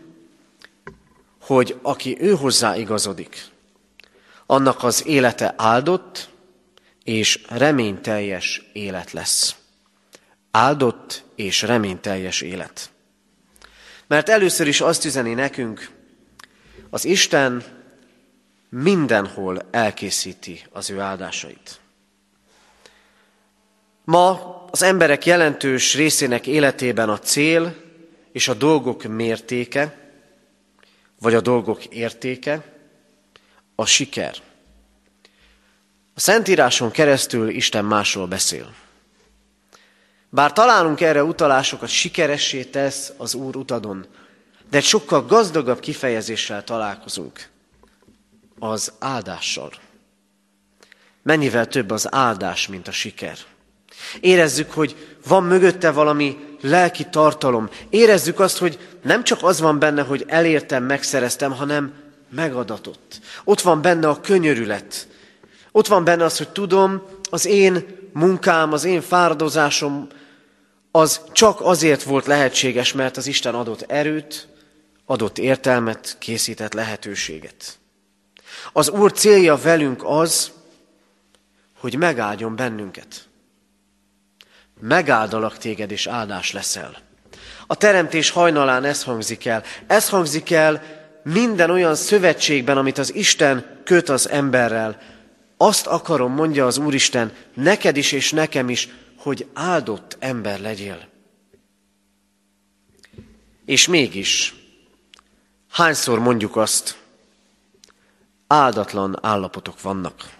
hogy 1.41 1.80
aki 1.82 2.17
ő 2.20 2.32
hozzá 2.32 2.78
igazodik, 2.78 3.46
annak 4.46 4.84
az 4.84 5.06
élete 5.06 5.54
áldott 5.58 6.30
és 7.04 7.46
reményteljes 7.50 8.70
élet 8.74 9.12
lesz. 9.12 9.56
Áldott 10.52 11.26
és 11.38 11.62
reményteljes 11.62 12.41
élet. 12.41 12.89
Mert 14.08 14.30
először 14.30 14.67
is 14.67 14.82
azt 14.82 15.06
üzeni 15.06 15.34
nekünk, 15.34 15.89
az 16.89 17.06
Isten 17.06 17.63
mindenhol 18.69 19.67
elkészíti 19.71 20.65
az 20.71 20.89
ő 20.89 21.00
áldásait. 21.00 21.80
Ma 24.04 24.56
az 24.71 24.82
emberek 24.82 25.26
jelentős 25.26 25.95
részének 25.95 26.47
életében 26.47 27.10
a 27.10 27.19
cél 27.19 27.76
és 28.32 28.47
a 28.47 28.54
dolgok 28.54 29.04
mértéke, 29.04 30.12
vagy 31.19 31.34
a 31.34 31.41
dolgok 31.41 31.86
értéke, 31.86 32.63
a 33.76 33.86
siker. 33.86 34.36
A 36.13 36.19
Szentíráson 36.19 36.91
keresztül 36.91 37.50
Isten 37.50 37.86
másról 37.86 38.28
beszél. 38.28 38.73
Bár 40.30 40.54
találunk 40.54 41.02
erre 41.02 41.24
utalásokat, 41.24 41.90
sikeressé 41.90 42.63
tesz 42.63 43.13
az 43.18 43.34
Úr 43.34 43.56
utadon, 43.56 44.06
de 44.70 44.82
sokkal 44.82 45.26
gazdagabb 45.26 45.80
kifejezéssel 45.80 46.63
találkozunk, 46.63 47.50
az 48.60 48.92
áldással. 49.00 49.72
mennyivel 51.24 51.68
több 51.68 51.92
az 51.92 52.13
áldás, 52.13 52.68
mint 52.68 52.88
a 52.88 52.92
siker. 52.92 53.38
Érezzük, 54.20 54.72
hogy 54.72 55.18
van 55.28 55.44
mögötte 55.44 55.92
valami 55.92 56.38
lelki 56.62 57.06
tartalom. 57.10 57.70
Érezzük 57.90 58.40
azt, 58.40 58.58
hogy 58.58 58.80
nem 59.04 59.24
csak 59.24 59.44
az 59.44 59.60
van 59.60 59.80
benne, 59.80 60.02
hogy 60.02 60.26
elértem, 60.28 60.84
megszereztem, 60.84 61.52
hanem 61.52 61.94
megadatott. 62.30 63.20
Ott 63.44 63.62
van 63.62 63.82
benne 63.82 64.08
a 64.08 64.22
könyörület. 64.22 65.08
Ott 65.72 65.88
van 65.88 66.04
benne 66.04 66.24
az, 66.24 66.38
hogy 66.38 66.50
tudom, 66.50 67.02
az 67.30 67.46
én 67.46 67.86
munkám, 68.17 68.73
az 68.73 68.84
én 68.84 69.01
fáradozásom 69.01 70.08
az 70.91 71.21
csak 71.32 71.62
azért 71.62 72.03
volt 72.03 72.25
lehetséges, 72.25 72.93
mert 72.93 73.17
az 73.17 73.27
Isten 73.27 73.56
adott 73.56 73.82
erőt, 73.82 74.47
adott 75.06 75.38
értelmet, 75.38 76.15
készített 76.19 76.73
lehetőséget. 76.73 77.80
Az 78.73 78.89
Úr 78.89 79.12
célja 79.12 79.56
velünk 79.56 80.01
az, 80.03 80.51
hogy 81.80 81.97
megáldjon 81.97 82.56
bennünket. 82.56 83.27
Megáldalak 84.80 85.58
téged, 85.58 85.91
és 85.91 86.08
áldás 86.08 86.51
leszel. 86.51 86.97
A 87.67 87.75
teremtés 87.75 88.30
hajnalán 88.30 88.84
ez 88.84 89.03
hangzik 89.03 89.45
el. 89.45 89.63
Ez 89.88 90.10
hangzik 90.10 90.51
el 90.51 90.84
minden 91.23 91.69
olyan 91.69 91.95
szövetségben, 91.95 92.77
amit 92.77 92.97
az 92.97 93.15
Isten 93.15 93.82
köt 93.84 94.10
az 94.10 94.30
emberrel. 94.30 94.97
Azt 95.58 95.88
akarom, 95.88 96.34
mondja 96.34 96.65
az 96.65 96.78
Úristen, 96.78 97.34
neked 97.54 97.98
is 97.98 98.12
és 98.12 98.32
nekem 98.32 98.70
is, 98.70 98.89
hogy 99.17 99.48
áldott 99.54 100.17
ember 100.20 100.60
legyél. 100.60 101.08
És 103.65 103.88
mégis, 103.88 104.56
hányszor 105.72 106.20
mondjuk 106.20 106.56
azt, 106.56 106.98
áldatlan 108.48 109.17
állapotok 109.22 109.82
vannak. 109.82 110.36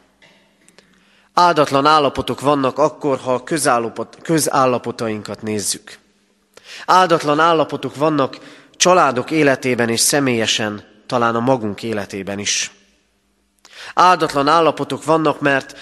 Áldatlan 1.34 1.86
állapotok 1.86 2.40
vannak 2.40 2.78
akkor, 2.78 3.18
ha 3.18 3.34
a 3.34 3.44
közállapot, 3.44 4.18
közállapotainkat 4.22 5.42
nézzük. 5.42 5.98
Áldatlan 6.86 7.40
állapotok 7.40 7.96
vannak 7.96 8.38
családok 8.72 9.32
életében 9.32 9.90
és 9.90 10.00
személyesen, 10.00 10.84
talán 11.06 11.36
a 11.36 11.40
magunk 11.40 11.84
életében 11.84 12.40
is. 12.40 12.72
Áldatlan 13.94 14.48
állapotok 14.48 15.04
vannak, 15.04 15.42
mert 15.42 15.78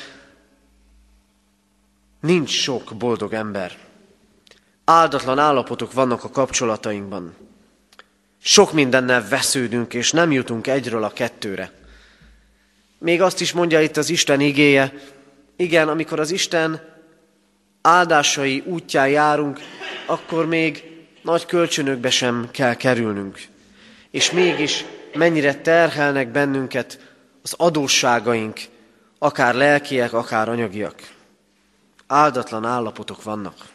nincs 2.19 2.49
sok 2.49 2.95
boldog 2.97 3.33
ember. 3.33 3.77
Áldatlan 4.85 5.39
állapotok 5.39 5.93
vannak 5.93 6.23
a 6.23 6.29
kapcsolatainkban. 6.29 7.35
Sok 8.41 8.73
mindennel 8.73 9.27
vesződünk, 9.27 9.93
és 9.93 10.11
nem 10.11 10.31
jutunk 10.31 10.67
egyről 10.67 11.03
a 11.03 11.13
kettőre. 11.13 11.71
Még 12.99 13.21
azt 13.21 13.41
is 13.41 13.53
mondja 13.53 13.81
itt 13.81 13.97
az 13.97 14.09
Isten 14.09 14.39
igéje, 14.39 14.93
igen, 15.55 15.87
amikor 15.87 16.19
az 16.19 16.31
Isten 16.31 16.81
áldásai 17.81 18.63
útján 18.65 19.07
járunk, 19.07 19.59
akkor 20.05 20.45
még 20.45 20.83
nagy 21.21 21.45
kölcsönökbe 21.45 22.09
sem 22.09 22.47
kell 22.51 22.73
kerülnünk. 22.73 23.39
És 24.11 24.31
mégis 24.31 24.85
mennyire 25.13 25.55
terhelnek 25.55 26.27
bennünket 26.27 27.14
az 27.45 27.53
adósságaink, 27.57 28.59
akár 29.17 29.55
lelkiek, 29.55 30.13
akár 30.13 30.49
anyagiak. 30.49 31.13
Áldatlan 32.07 32.65
állapotok 32.65 33.23
vannak. 33.23 33.67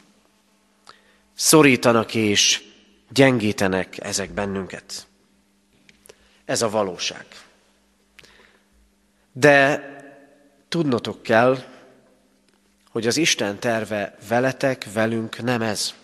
Szorítanak 1.35 2.15
és 2.15 2.63
gyengítenek 3.09 4.05
ezek 4.05 4.31
bennünket. 4.31 5.07
Ez 6.45 6.63
a 6.63 6.71
valóság. 6.71 7.27
De 9.33 9.85
tudnotok 10.69 11.23
kell, 11.23 11.65
hogy 12.91 13.07
az 13.07 13.17
Isten 13.17 13.59
terve 13.59 14.17
veletek, 14.29 14.87
velünk 14.93 15.43
nem 15.43 15.63
ez. 15.63 15.95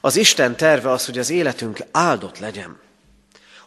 Az 0.00 0.16
Isten 0.16 0.56
terve 0.56 0.90
az, 0.90 1.06
hogy 1.06 1.18
az 1.18 1.30
életünk 1.30 1.78
áldott 1.90 2.38
legyen. 2.38 2.86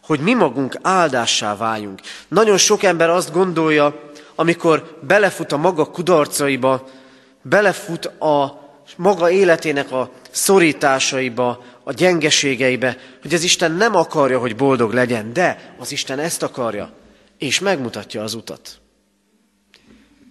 Hogy 0.02 0.20
mi 0.20 0.34
magunk 0.34 0.78
áldássá 0.82 1.56
váljunk. 1.56 2.00
Nagyon 2.28 2.56
sok 2.56 2.82
ember 2.82 3.10
azt 3.10 3.32
gondolja, 3.32 4.10
amikor 4.34 4.98
belefut 5.06 5.52
a 5.52 5.56
maga 5.56 5.84
kudarcaiba, 5.84 6.88
belefut 7.42 8.04
a 8.04 8.60
maga 8.96 9.30
életének 9.30 9.92
a 9.92 10.10
szorításaiba, 10.30 11.64
a 11.84 11.92
gyengeségeibe, 11.92 12.96
hogy 13.22 13.34
az 13.34 13.42
Isten 13.42 13.72
nem 13.72 13.94
akarja, 13.94 14.38
hogy 14.38 14.56
boldog 14.56 14.92
legyen, 14.92 15.32
de 15.32 15.74
az 15.78 15.92
Isten 15.92 16.18
ezt 16.18 16.42
akarja, 16.42 16.92
és 17.38 17.58
megmutatja 17.58 18.22
az 18.22 18.34
utat. 18.34 18.80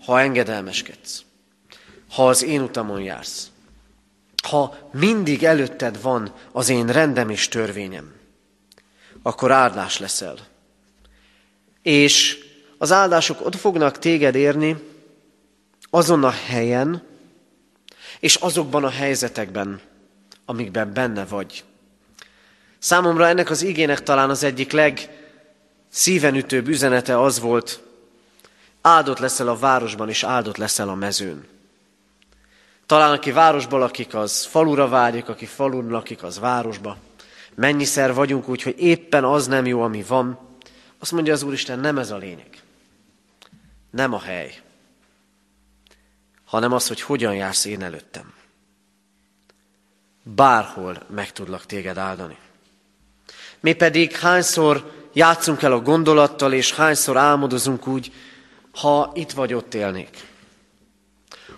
Ha 0.05 0.19
engedelmeskedsz, 0.19 1.23
ha 2.11 2.27
az 2.27 2.43
én 2.43 2.61
utamon 2.61 3.01
jársz, 3.01 3.49
ha 4.49 4.77
mindig 4.91 5.43
előtted 5.43 6.01
van 6.01 6.33
az 6.51 6.69
én 6.69 6.87
rendem 6.87 7.29
és 7.29 7.47
törvényem, 7.47 8.13
akkor 9.21 9.51
áldás 9.51 9.99
leszel. 9.99 10.37
És 11.81 12.37
az 12.77 12.91
áldások 12.91 13.45
ott 13.45 13.55
fognak 13.55 13.97
téged 13.97 14.35
érni, 14.35 14.77
azon 15.89 16.23
a 16.23 16.29
helyen, 16.29 17.03
és 18.19 18.35
azokban 18.35 18.83
a 18.83 18.89
helyzetekben, 18.89 19.81
amikben 20.45 20.93
benne 20.93 21.25
vagy. 21.25 21.63
Számomra 22.79 23.27
ennek 23.27 23.49
az 23.49 23.61
igének 23.61 24.03
talán 24.03 24.29
az 24.29 24.43
egyik 24.43 24.71
legszívenütőbb 24.71 26.67
üzenete 26.67 27.21
az 27.21 27.39
volt, 27.39 27.81
áldott 28.81 29.19
leszel 29.19 29.47
a 29.47 29.57
városban, 29.57 30.09
és 30.09 30.23
áldott 30.23 30.57
leszel 30.57 30.89
a 30.89 30.95
mezőn. 30.95 31.45
Talán 32.85 33.11
aki 33.11 33.31
városban 33.31 33.79
lakik, 33.79 34.15
az 34.15 34.45
falura 34.45 34.87
vágyik, 34.87 35.29
aki 35.29 35.45
falun 35.45 35.89
lakik, 35.89 36.23
az 36.23 36.39
városba. 36.39 36.97
Mennyiszer 37.61 38.13
vagyunk 38.13 38.49
úgy, 38.49 38.61
hogy 38.61 38.75
éppen 38.77 39.23
az 39.23 39.47
nem 39.47 39.65
jó, 39.65 39.81
ami 39.81 40.03
van. 40.07 40.39
Azt 40.99 41.11
mondja 41.11 41.33
az 41.33 41.43
Úristen, 41.43 41.79
nem 41.79 41.97
ez 41.97 42.11
a 42.11 42.17
lényeg. 42.17 42.49
Nem 43.91 44.13
a 44.13 44.19
hely 44.19 44.61
hanem 46.51 46.71
az, 46.71 46.87
hogy 46.87 47.01
hogyan 47.01 47.35
jársz 47.35 47.65
én 47.65 47.83
előttem. 47.83 48.33
Bárhol 50.23 51.03
meg 51.09 51.31
tudlak 51.31 51.65
téged 51.65 51.97
áldani. 51.97 52.37
Mi 53.59 53.73
pedig 53.73 54.15
hányszor 54.15 54.91
játszunk 55.13 55.61
el 55.61 55.71
a 55.71 55.79
gondolattal, 55.79 56.53
és 56.53 56.73
hányszor 56.73 57.17
álmodozunk 57.17 57.87
úgy, 57.87 58.13
ha 58.73 59.11
itt 59.15 59.31
vagy 59.31 59.53
ott 59.53 59.73
élnék. 59.73 60.27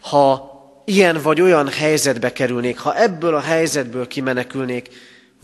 Ha 0.02 0.52
ilyen 0.86 1.22
vagy 1.22 1.42
olyan 1.42 1.70
helyzetbe 1.70 2.34
kerülnék, 2.34 2.80
ha 2.80 2.96
ebből 2.96 3.36
a 3.36 3.42
helyzetből 3.42 4.08
kimenekülnék 4.08 4.90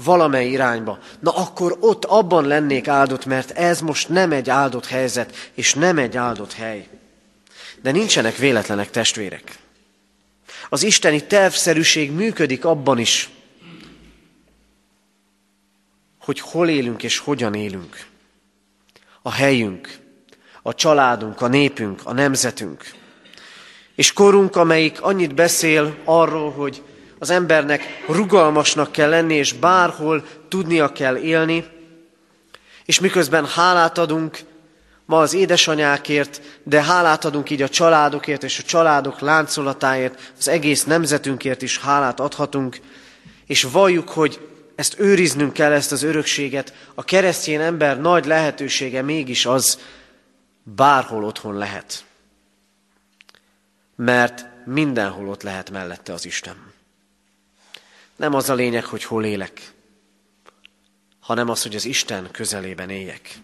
valamely 0.03 0.47
irányba, 0.47 0.99
na 1.19 1.31
akkor 1.31 1.77
ott 1.79 2.05
abban 2.05 2.45
lennék 2.45 2.87
áldott, 2.87 3.25
mert 3.25 3.51
ez 3.51 3.81
most 3.81 4.09
nem 4.09 4.31
egy 4.31 4.49
áldott 4.49 4.85
helyzet, 4.85 5.51
és 5.53 5.73
nem 5.73 5.97
egy 5.97 6.17
áldott 6.17 6.53
hely. 6.53 6.87
De 7.81 7.91
nincsenek 7.91 8.35
véletlenek 8.35 8.89
testvérek. 8.89 9.57
Az 10.69 10.83
isteni 10.83 11.25
tervszerűség 11.25 12.11
működik 12.11 12.65
abban 12.65 12.97
is, 12.99 13.29
hogy 16.19 16.39
hol 16.39 16.69
élünk 16.69 17.03
és 17.03 17.17
hogyan 17.17 17.53
élünk. 17.53 18.05
A 19.21 19.31
helyünk, 19.31 19.99
a 20.61 20.73
családunk, 20.73 21.41
a 21.41 21.47
népünk, 21.47 22.01
a 22.03 22.13
nemzetünk. 22.13 22.91
És 23.95 24.13
korunk, 24.13 24.55
amelyik 24.55 25.01
annyit 25.01 25.35
beszél 25.35 25.95
arról, 26.03 26.51
hogy 26.51 26.81
az 27.19 27.29
embernek 27.29 28.03
rugalmasnak 28.07 28.91
kell 28.91 29.09
lenni, 29.09 29.33
és 29.33 29.53
bárhol 29.53 30.25
tudnia 30.47 30.91
kell 30.91 31.17
élni, 31.17 31.65
és 32.85 32.99
miközben 32.99 33.45
hálát 33.45 33.97
adunk 33.97 34.39
ma 35.05 35.19
az 35.19 35.33
édesanyákért, 35.33 36.41
de 36.63 36.83
hálát 36.83 37.25
adunk 37.25 37.49
így 37.49 37.61
a 37.61 37.69
családokért 37.69 38.43
és 38.43 38.59
a 38.59 38.63
családok 38.63 39.19
láncolatáért, 39.19 40.33
az 40.37 40.47
egész 40.47 40.83
nemzetünkért 40.83 41.61
is 41.61 41.79
hálát 41.79 42.19
adhatunk, 42.19 42.79
és 43.45 43.63
valljuk, 43.63 44.09
hogy 44.09 44.47
ezt 44.75 44.99
őriznünk 44.99 45.53
kell, 45.53 45.71
ezt 45.71 45.91
az 45.91 46.03
örökséget. 46.03 46.73
A 46.93 47.03
keresztény 47.03 47.61
ember 47.61 48.01
nagy 48.01 48.25
lehetősége 48.25 49.01
mégis 49.01 49.45
az, 49.45 49.79
bárhol 50.63 51.23
otthon 51.23 51.57
lehet. 51.57 52.03
Mert 53.95 54.45
mindenhol 54.65 55.27
ott 55.27 55.43
lehet 55.43 55.69
mellette 55.69 56.13
az 56.13 56.25
Isten. 56.25 56.68
Nem 58.19 58.33
az 58.33 58.49
a 58.49 58.53
lényeg, 58.53 58.85
hogy 58.85 59.03
hol 59.03 59.25
élek, 59.25 59.73
hanem 61.19 61.49
az, 61.49 61.63
hogy 61.63 61.75
az 61.75 61.85
Isten 61.85 62.31
közelében 62.31 62.89
éljek 62.89 63.39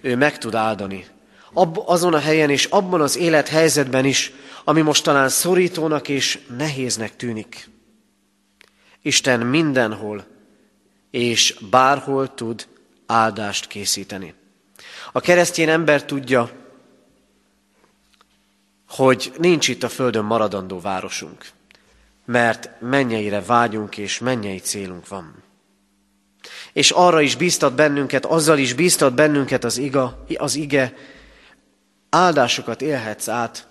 ő 0.00 0.16
meg 0.16 0.38
tud 0.38 0.54
áldani. 0.54 1.06
Ab, 1.52 1.82
azon 1.86 2.14
a 2.14 2.18
helyen 2.18 2.50
és 2.50 2.64
abban 2.64 3.00
az 3.00 3.16
élethelyzetben 3.16 4.04
is, 4.04 4.32
ami 4.64 4.80
most 4.80 5.04
talán 5.04 5.28
szorítónak 5.28 6.08
és 6.08 6.38
nehéznek 6.56 7.16
tűnik. 7.16 7.68
Isten 9.02 9.40
mindenhol 9.40 10.26
és 11.10 11.56
bárhol 11.70 12.34
tud 12.34 12.66
áldást 13.06 13.66
készíteni. 13.66 14.34
A 15.12 15.20
keresztény 15.20 15.68
ember 15.68 16.04
tudja, 16.04 16.50
hogy 18.88 19.32
nincs 19.38 19.68
itt 19.68 19.82
a 19.82 19.88
földön 19.88 20.24
maradandó 20.24 20.80
városunk, 20.80 21.46
mert 22.30 22.70
mennyeire 22.80 23.42
vágyunk 23.42 23.96
és 23.96 24.18
mennyei 24.18 24.58
célunk 24.58 25.08
van. 25.08 25.34
És 26.72 26.90
arra 26.90 27.20
is 27.20 27.36
biztat 27.36 27.74
bennünket, 27.74 28.26
azzal 28.26 28.58
is 28.58 28.72
biztat 28.72 29.14
bennünket 29.14 29.64
az, 29.64 29.76
iga, 29.76 30.24
az 30.36 30.54
ige, 30.54 30.94
áldásokat 32.08 32.82
élhetsz 32.82 33.28
át 33.28 33.66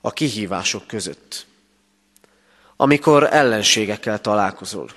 a 0.00 0.10
kihívások 0.10 0.86
között. 0.86 1.46
Amikor 2.76 3.28
ellenségekkel 3.30 4.20
találkozol. 4.20 4.90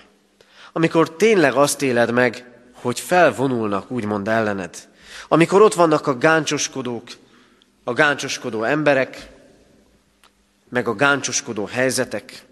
Amikor 0.71 1.15
tényleg 1.15 1.54
azt 1.54 1.82
éled 1.82 2.12
meg, 2.12 2.45
hogy 2.73 2.99
felvonulnak 2.99 3.91
úgymond 3.91 4.28
ellened. 4.28 4.88
Amikor 5.28 5.62
ott 5.62 5.73
vannak 5.73 6.08
a 6.08 6.17
gáncsoskodók, 6.17 7.08
a 7.84 7.93
gáncsoskodó 7.93 8.63
emberek, 8.63 9.30
meg 10.69 10.88
a 10.88 10.95
gáncsoskodó 10.95 11.65
helyzetek. 11.65 12.45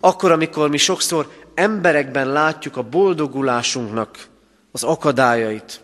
Akkor, 0.00 0.30
amikor 0.30 0.68
mi 0.68 0.76
sokszor 0.76 1.32
emberekben 1.54 2.28
látjuk 2.28 2.76
a 2.76 2.82
boldogulásunknak 2.82 4.28
az 4.72 4.84
akadályait, 4.84 5.80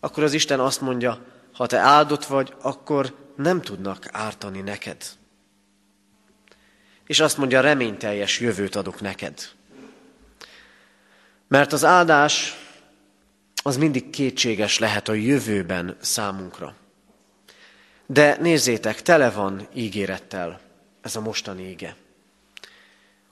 akkor 0.00 0.22
az 0.22 0.32
Isten 0.32 0.60
azt 0.60 0.80
mondja, 0.80 1.24
ha 1.52 1.66
te 1.66 1.78
áldott 1.78 2.24
vagy, 2.24 2.54
akkor 2.62 3.14
nem 3.36 3.60
tudnak 3.60 4.08
ártani 4.12 4.60
neked. 4.60 4.96
És 7.06 7.20
azt 7.20 7.36
mondja, 7.36 7.60
reményteljes 7.60 8.40
jövőt 8.40 8.74
adok 8.74 9.00
neked. 9.00 9.48
Mert 11.48 11.72
az 11.72 11.84
áldás 11.84 12.54
az 13.62 13.76
mindig 13.76 14.10
kétséges 14.10 14.78
lehet 14.78 15.08
a 15.08 15.12
jövőben 15.12 15.96
számunkra. 16.00 16.74
De 18.06 18.36
nézzétek, 18.40 19.02
tele 19.02 19.30
van 19.30 19.68
ígérettel 19.74 20.60
ez 21.00 21.16
a 21.16 21.20
mostani 21.20 21.68
íge. 21.68 21.96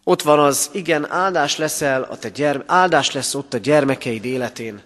Ott 0.09 0.23
van 0.23 0.39
az, 0.39 0.71
igen, 0.73 1.11
áldás 1.11 1.57
leszel, 1.57 2.03
a 2.03 2.19
te 2.19 2.29
gyerme, 2.29 2.65
áldás 2.67 3.13
lesz 3.13 3.35
ott 3.35 3.55
a 3.55 3.59
gyermekeid 3.59 4.25
életén. 4.25 4.83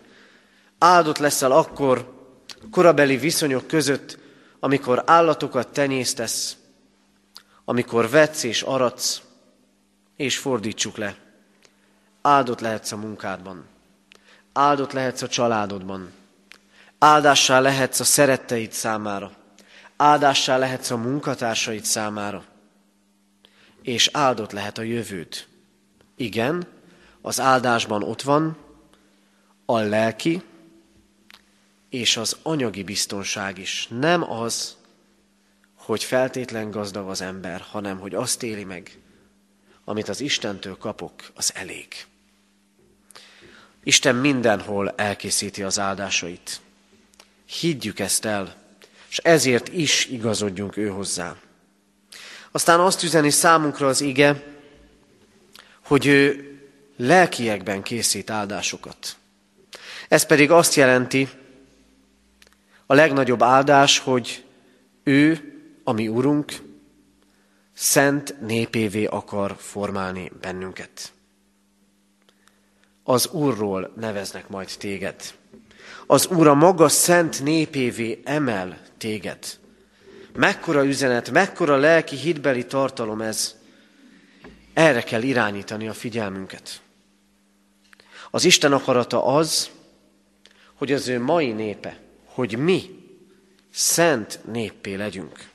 Áldott 0.78 1.18
leszel 1.18 1.52
akkor, 1.52 2.12
korabeli 2.70 3.16
viszonyok 3.16 3.66
között, 3.66 4.18
amikor 4.60 5.02
állatokat 5.06 5.68
tenyésztesz, 5.68 6.56
amikor 7.64 8.10
vetsz 8.10 8.42
és 8.42 8.62
aratsz, 8.62 9.20
és 10.16 10.38
fordítsuk 10.38 10.96
le. 10.96 11.16
Áldott 12.22 12.60
lehetsz 12.60 12.92
a 12.92 12.96
munkádban. 12.96 13.64
Áldott 14.52 14.92
lehetsz 14.92 15.22
a 15.22 15.28
családodban. 15.28 16.12
Áldássá 16.98 17.60
lehetsz 17.60 18.00
a 18.00 18.04
szeretteid 18.04 18.72
számára. 18.72 19.30
Áldássá 19.96 20.56
lehetsz 20.56 20.90
a 20.90 20.96
munkatársaid 20.96 21.84
számára. 21.84 22.44
És 23.82 24.08
áldott 24.12 24.52
lehet 24.52 24.78
a 24.78 24.82
jövőd. 24.82 25.46
Igen, 26.16 26.66
az 27.20 27.40
áldásban 27.40 28.02
ott 28.02 28.22
van 28.22 28.56
a 29.64 29.78
lelki 29.78 30.42
és 31.88 32.16
az 32.16 32.36
anyagi 32.42 32.82
biztonság 32.82 33.58
is. 33.58 33.88
Nem 33.90 34.30
az, 34.30 34.76
hogy 35.74 36.04
feltétlen 36.04 36.70
gazdag 36.70 37.08
az 37.08 37.20
ember, 37.20 37.60
hanem 37.60 37.98
hogy 37.98 38.14
azt 38.14 38.42
éli 38.42 38.64
meg, 38.64 38.98
amit 39.84 40.08
az 40.08 40.20
Istentől 40.20 40.76
kapok, 40.76 41.30
az 41.34 41.52
elég. 41.54 41.86
Isten 43.84 44.16
mindenhol 44.16 44.90
elkészíti 44.90 45.62
az 45.62 45.78
áldásait. 45.78 46.60
Higgyük 47.44 47.98
ezt 47.98 48.24
el, 48.24 48.54
és 49.08 49.18
ezért 49.18 49.68
is 49.68 50.06
igazodjunk 50.06 50.76
ő 50.76 50.88
hozzá. 50.88 51.36
Aztán 52.52 52.80
azt 52.80 53.02
üzeni 53.02 53.30
számunkra 53.30 53.86
az 53.86 54.00
ige, 54.00 54.42
hogy 55.84 56.06
ő 56.06 56.50
lelkiekben 56.96 57.82
készít 57.82 58.30
áldásokat. 58.30 59.16
Ez 60.08 60.26
pedig 60.26 60.50
azt 60.50 60.74
jelenti, 60.74 61.28
a 62.86 62.94
legnagyobb 62.94 63.42
áldás, 63.42 63.98
hogy 63.98 64.44
ő, 65.02 65.52
ami 65.84 66.08
Urunk, 66.08 66.52
szent 67.72 68.40
népévé 68.40 69.04
akar 69.04 69.56
formálni 69.58 70.32
bennünket. 70.40 71.12
Az 73.04 73.26
Úrról 73.26 73.92
neveznek 73.96 74.48
majd 74.48 74.70
téged. 74.78 75.34
Az 76.06 76.26
Úr 76.26 76.46
a 76.46 76.54
maga 76.54 76.88
szent 76.88 77.42
népévé 77.42 78.20
emel 78.24 78.78
téged. 78.98 79.38
Mekkora 80.34 80.84
üzenet, 80.84 81.30
mekkora 81.30 81.76
lelki 81.76 82.16
hitbeli 82.16 82.66
tartalom 82.66 83.20
ez. 83.20 83.56
Erre 84.72 85.02
kell 85.02 85.22
irányítani 85.22 85.88
a 85.88 85.92
figyelmünket. 85.92 86.80
Az 88.30 88.44
Isten 88.44 88.72
akarata 88.72 89.24
az, 89.24 89.70
hogy 90.74 90.92
az 90.92 91.08
ő 91.08 91.20
mai 91.20 91.52
népe, 91.52 92.00
hogy 92.24 92.58
mi 92.58 93.02
szent 93.70 94.40
néppé 94.52 94.94
legyünk. 94.94 95.50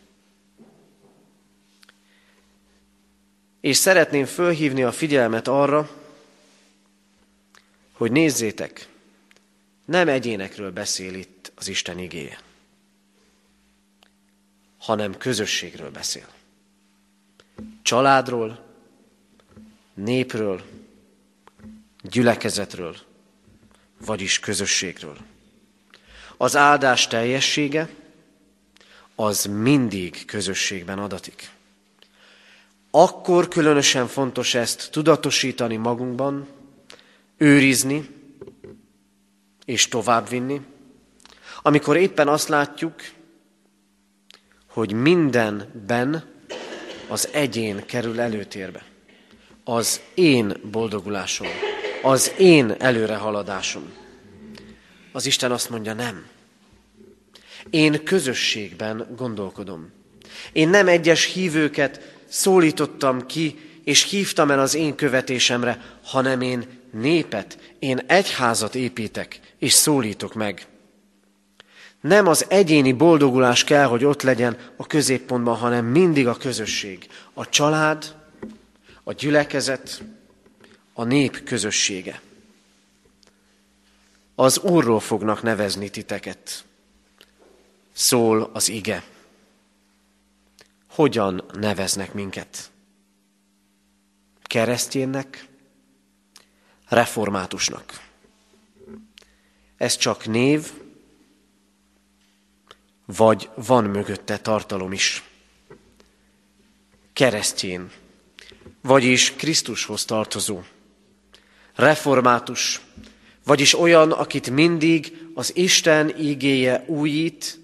És 3.62 3.78
szeretném 3.78 4.26
fölhívni 4.26 4.84
a 4.84 4.92
figyelmet 4.92 5.48
arra, 5.48 5.90
hogy 7.92 8.12
nézzétek, 8.12 8.88
nem 9.86 10.08
egyénekről 10.08 10.72
beszél 10.72 11.14
itt 11.14 11.52
az 11.56 11.68
Isten 11.68 12.00
igéje, 12.00 12.40
hanem 14.88 15.18
közösségről 15.18 15.92
beszél. 15.92 16.28
Családról, 17.82 18.64
népről, 19.94 20.62
gyülekezetről, 22.02 22.96
vagyis 24.06 24.40
közösségről. 24.40 25.18
Az 26.38 26.56
áldás 26.56 27.08
teljessége 27.08 27.90
az 29.16 29.46
mindig 29.46 30.26
közösségben 30.26 31.00
adatik. 31.00 31.50
Akkor 32.92 33.48
különösen 33.48 34.08
fontos 34.08 34.54
ezt 34.54 34.92
tudatosítani 34.92 35.76
magunkban, 35.76 36.48
őrizni 37.38 38.10
és 39.66 39.88
továbbvinni, 39.88 40.62
amikor 41.62 41.98
éppen 41.98 42.28
azt 42.28 42.48
látjuk, 42.48 42.96
hogy 44.78 44.94
mindenben 44.94 46.24
az 47.08 47.30
egyén 47.32 47.86
kerül 47.86 48.20
előtérbe. 48.20 48.84
Az 49.64 50.02
én 50.14 50.58
boldogulásom, 50.72 51.48
az 52.02 52.32
én 52.38 52.76
előrehaladásom. 52.80 53.94
Az 55.12 55.26
Isten 55.26 55.52
azt 55.52 55.70
mondja, 55.70 55.94
nem. 55.94 56.26
Én 57.70 58.04
közösségben 58.04 59.08
gondolkodom. 59.16 59.92
Én 60.52 60.70
nem 60.70 60.88
egyes 60.88 61.26
hívőket 61.26 62.16
szólítottam 62.28 63.26
ki, 63.26 63.56
és 63.84 64.10
hívtam 64.10 64.52
el 64.52 64.60
az 64.60 64.76
én 64.76 64.96
követésemre, 64.96 65.98
hanem 66.04 66.42
én 66.42 66.66
népet, 66.92 67.58
én 67.80 68.00
egyházat 68.08 68.76
építek, 68.76 69.40
és 69.60 69.74
szólítok 69.74 70.34
meg. 70.34 70.68
Nem 72.08 72.28
az 72.28 72.46
egyéni 72.50 72.92
boldogulás 72.92 73.64
kell, 73.64 73.86
hogy 73.86 74.06
ott 74.06 74.22
legyen 74.22 74.58
a 74.76 74.88
középpontban, 74.88 75.56
hanem 75.56 75.86
mindig 75.86 76.28
a 76.28 76.38
közösség. 76.38 77.08
A 77.34 77.50
család, 77.50 78.16
a 79.04 79.14
gyülekezet, 79.14 80.04
a 80.94 81.04
nép 81.04 81.44
közössége. 81.44 82.22
Az 84.36 84.60
Úrról 84.60 85.00
fognak 85.00 85.42
nevezni 85.42 85.90
titeket. 85.90 86.66
Szól 87.94 88.50
az 88.54 88.70
ige. 88.70 89.04
Hogyan 90.90 91.44
neveznek 91.54 92.14
minket? 92.14 92.72
Keresztjénnek, 94.44 95.48
reformátusnak. 96.88 98.02
Ez 99.78 99.96
csak 99.96 100.26
név, 100.26 100.72
vagy 103.16 103.50
van 103.56 103.84
mögötte 103.84 104.38
tartalom 104.38 104.92
is. 104.92 105.24
Keresztjén, 107.14 107.92
vagyis 108.82 109.34
Krisztushoz 109.36 110.06
tartozó. 110.06 110.62
Református, 111.76 112.82
vagyis 113.46 113.80
olyan, 113.80 114.12
akit 114.12 114.50
mindig 114.50 115.28
az 115.34 115.56
Isten 115.56 116.20
ígéje 116.20 116.84
újít, 116.88 117.60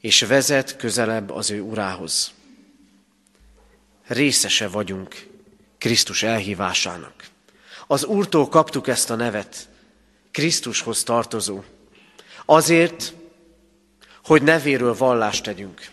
és 0.00 0.20
vezet 0.20 0.76
közelebb 0.76 1.30
az 1.30 1.50
ő 1.50 1.60
urához. 1.60 2.32
Részese 4.06 4.68
vagyunk 4.68 5.26
Krisztus 5.78 6.22
elhívásának. 6.22 7.24
Az 7.86 8.04
Úrtól 8.04 8.48
kaptuk 8.48 8.88
ezt 8.88 9.10
a 9.10 9.14
nevet, 9.14 9.68
Krisztushoz 10.30 11.02
tartozó. 11.02 11.62
Azért, 12.44 13.14
hogy 14.24 14.42
nevéről 14.42 14.96
vallást 14.96 15.42
tegyünk. 15.42 15.90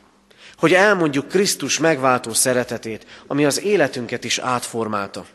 hogy 0.57 0.73
elmondjuk 0.73 1.27
Krisztus 1.27 1.77
megváltó 1.77 2.33
szeretetét, 2.33 3.05
ami 3.27 3.45
az 3.45 3.61
életünket 3.61 4.23
is 4.23 4.37
átformálta. 4.37 5.25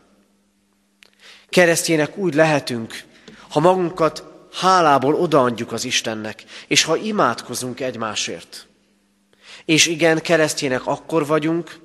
Keresztjének 1.48 2.16
úgy 2.16 2.35
lehetünk, 2.35 3.02
ha 3.48 3.61
magunkat 3.61 4.24
hálából 4.52 5.14
odaadjuk 5.14 5.72
az 5.72 5.85
Istennek, 5.85 6.44
és 6.66 6.85
ha 6.85 6.96
imádkozunk 6.96 7.80
egymásért. 7.80 8.66
És 9.64 9.87
igen, 9.87 10.20
keresztjének 10.20 10.87
akkor 10.87 11.26
vagyunk, 11.26 11.78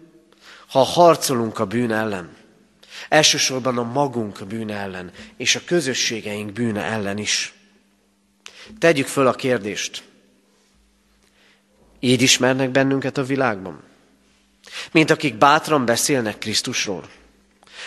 ha 0.67 0.79
harcolunk 0.79 1.59
a 1.59 1.65
bűn 1.65 1.91
ellen. 1.91 2.37
Elsősorban 3.09 3.77
a 3.77 3.83
magunk 3.83 4.47
bűne 4.47 4.75
ellen, 4.75 5.11
és 5.37 5.55
a 5.55 5.61
közösségeink 5.65 6.51
bűne 6.51 6.83
ellen 6.83 7.17
is. 7.17 7.53
Tegyük 8.79 9.07
föl 9.07 9.27
a 9.27 9.33
kérdést. 9.33 10.08
Így 11.99 12.21
ismernek 12.21 12.69
bennünket 12.69 13.17
a 13.17 13.23
világban? 13.23 13.83
Mint 14.91 15.09
akik 15.09 15.37
bátran 15.37 15.85
beszélnek 15.85 16.37
Krisztusról? 16.37 17.09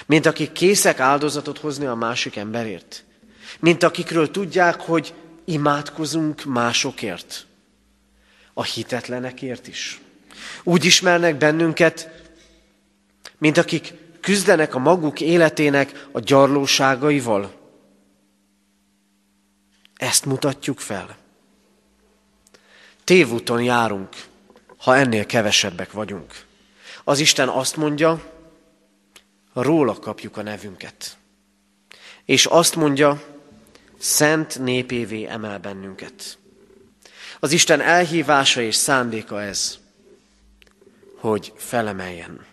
Mint 0.07 0.27
akik 0.27 0.53
készek 0.53 1.01
áldozatot 1.01 1.59
hozni 1.59 1.87
a 1.87 1.95
másik 1.95 2.37
emberért? 2.37 3.05
Mint 3.61 3.83
akikről 3.83 4.31
tudják, 4.31 4.81
hogy 4.81 5.15
imádkozunk 5.45 6.45
másokért? 6.45 7.47
A 8.55 8.63
hitetlenekért 8.63 9.69
is? 9.69 10.01
Úgy 10.63 10.85
ismernek 10.85 11.37
bennünket, 11.37 12.11
mint 13.39 13.57
akik 13.57 13.95
küzdenek 14.21 14.75
a 14.75 14.79
maguk 14.79 15.21
életének 15.21 16.09
a 16.13 16.21
gyarlóságaival? 16.21 17.61
Ezt 19.97 20.25
mutatjuk 20.25 20.81
fel. 20.81 21.17
Tévúton 23.05 23.63
járunk, 23.63 24.09
ha 24.77 24.97
ennél 24.97 25.27
kevesebbek 25.27 25.93
vagyunk. 25.93 26.45
Az 27.05 27.19
Isten 27.19 27.49
azt 27.49 27.77
mondja, 27.77 28.33
róla 29.53 29.95
kapjuk 29.95 30.37
a 30.37 30.43
nevünket. 30.43 31.17
És 32.25 32.47
azt 32.47 32.77
mondja, 32.77 33.23
szent 33.99 34.59
népévé 34.59 35.27
emel 35.27 35.59
bennünket. 35.59 36.39
Az 37.41 37.53
Isten 37.53 37.81
elhívása 37.81 38.61
és 38.61 38.75
szándéka 38.75 39.43
ez, 39.43 39.79
hogy 41.17 41.53
felemeljen. 41.57 42.47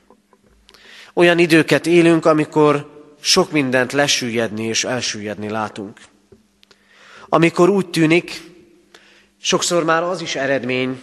Olyan 1.14 1.40
időket 1.40 1.86
élünk, 1.86 2.26
amikor 2.26 2.98
sok 3.20 3.52
mindent 3.52 3.92
lesüllyedni 3.92 4.64
és 4.64 4.84
elsüllyedni 4.84 5.50
látunk. 5.50 6.00
Amikor 7.30 7.70
úgy 7.70 7.90
tűnik, 7.90 8.49
sokszor 9.42 9.84
már 9.84 10.04
az 10.04 10.22
is 10.22 10.36
eredmény, 10.36 11.02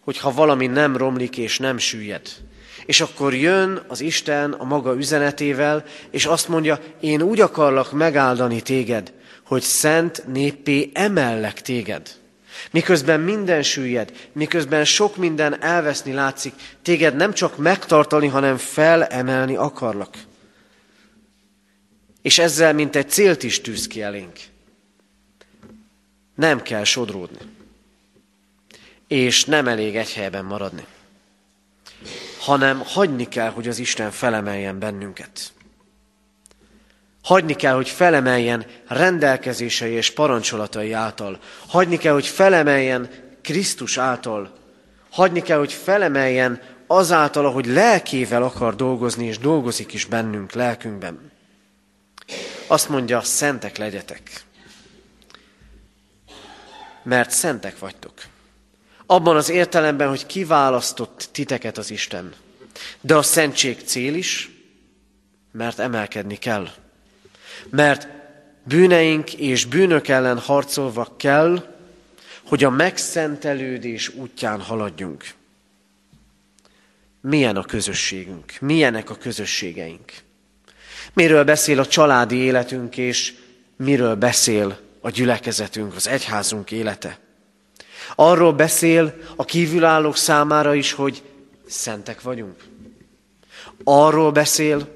hogyha 0.00 0.32
valami 0.32 0.66
nem 0.66 0.96
romlik 0.96 1.38
és 1.38 1.58
nem 1.58 1.78
süllyed. 1.78 2.28
És 2.86 3.00
akkor 3.00 3.34
jön 3.34 3.82
az 3.88 4.00
Isten 4.00 4.52
a 4.52 4.64
maga 4.64 4.96
üzenetével, 4.96 5.84
és 6.10 6.26
azt 6.26 6.48
mondja, 6.48 6.78
én 7.00 7.22
úgy 7.22 7.40
akarlak 7.40 7.92
megáldani 7.92 8.60
téged, 8.60 9.12
hogy 9.46 9.62
szent 9.62 10.24
néppé 10.26 10.90
emellek 10.94 11.62
téged. 11.62 12.18
Miközben 12.70 13.20
minden 13.20 13.62
süllyed, 13.62 14.12
miközben 14.32 14.84
sok 14.84 15.16
minden 15.16 15.62
elveszni 15.62 16.12
látszik, 16.12 16.52
téged 16.82 17.16
nem 17.16 17.32
csak 17.32 17.56
megtartani, 17.56 18.26
hanem 18.26 18.56
felemelni 18.56 19.56
akarlak. 19.56 20.14
És 22.22 22.38
ezzel 22.38 22.74
mint 22.74 22.96
egy 22.96 23.10
célt 23.10 23.42
is 23.42 23.60
tűz 23.60 23.86
ki 23.86 24.02
elénk. 24.02 24.38
Nem 26.40 26.62
kell 26.62 26.84
sodródni. 26.84 27.38
És 29.08 29.44
nem 29.44 29.68
elég 29.68 29.96
egy 29.96 30.12
helyben 30.12 30.44
maradni. 30.44 30.84
Hanem 32.38 32.82
hagyni 32.84 33.28
kell, 33.28 33.50
hogy 33.50 33.68
az 33.68 33.78
Isten 33.78 34.10
felemeljen 34.10 34.78
bennünket. 34.78 35.52
Hagyni 37.22 37.54
kell, 37.54 37.74
hogy 37.74 37.88
felemeljen 37.88 38.66
rendelkezései 38.86 39.92
és 39.92 40.10
parancsolatai 40.10 40.92
által. 40.92 41.38
Hagyni 41.66 41.96
kell, 41.96 42.12
hogy 42.12 42.26
felemeljen 42.26 43.10
Krisztus 43.42 43.98
által. 43.98 44.58
Hagyni 45.10 45.42
kell, 45.42 45.58
hogy 45.58 45.72
felemeljen 45.72 46.62
azáltal, 46.86 47.46
ahogy 47.46 47.66
lelkével 47.66 48.42
akar 48.42 48.76
dolgozni, 48.76 49.26
és 49.26 49.38
dolgozik 49.38 49.92
is 49.92 50.04
bennünk, 50.04 50.52
lelkünkben. 50.52 51.30
Azt 52.66 52.88
mondja, 52.88 53.20
szentek 53.20 53.76
legyetek. 53.76 54.44
Mert 57.02 57.30
szentek 57.30 57.78
vagytok. 57.78 58.12
Abban 59.06 59.36
az 59.36 59.48
értelemben, 59.48 60.08
hogy 60.08 60.26
kiválasztott 60.26 61.28
titeket 61.32 61.78
az 61.78 61.90
Isten. 61.90 62.34
De 63.00 63.16
a 63.16 63.22
szentség 63.22 63.78
cél 63.84 64.14
is, 64.14 64.50
mert 65.52 65.78
emelkedni 65.78 66.36
kell. 66.36 66.68
Mert 67.70 68.08
bűneink 68.64 69.34
és 69.34 69.64
bűnök 69.64 70.08
ellen 70.08 70.38
harcolva 70.38 71.14
kell, 71.16 71.74
hogy 72.42 72.64
a 72.64 72.70
megszentelődés 72.70 74.08
útján 74.08 74.60
haladjunk. 74.60 75.24
Milyen 77.20 77.56
a 77.56 77.64
közösségünk? 77.64 78.52
Milyenek 78.60 79.10
a 79.10 79.14
közösségeink? 79.14 80.12
Miről 81.12 81.44
beszél 81.44 81.78
a 81.78 81.86
családi 81.86 82.36
életünk, 82.36 82.96
és 82.96 83.34
miről 83.76 84.14
beszél 84.14 84.78
a 85.00 85.10
gyülekezetünk, 85.10 85.94
az 85.94 86.08
egyházunk 86.08 86.70
élete? 86.70 87.18
Arról 88.14 88.52
beszél 88.52 89.14
a 89.36 89.44
kívülállók 89.44 90.16
számára 90.16 90.74
is, 90.74 90.92
hogy 90.92 91.22
szentek 91.66 92.22
vagyunk. 92.22 92.64
Arról 93.84 94.32
beszél, 94.32 94.88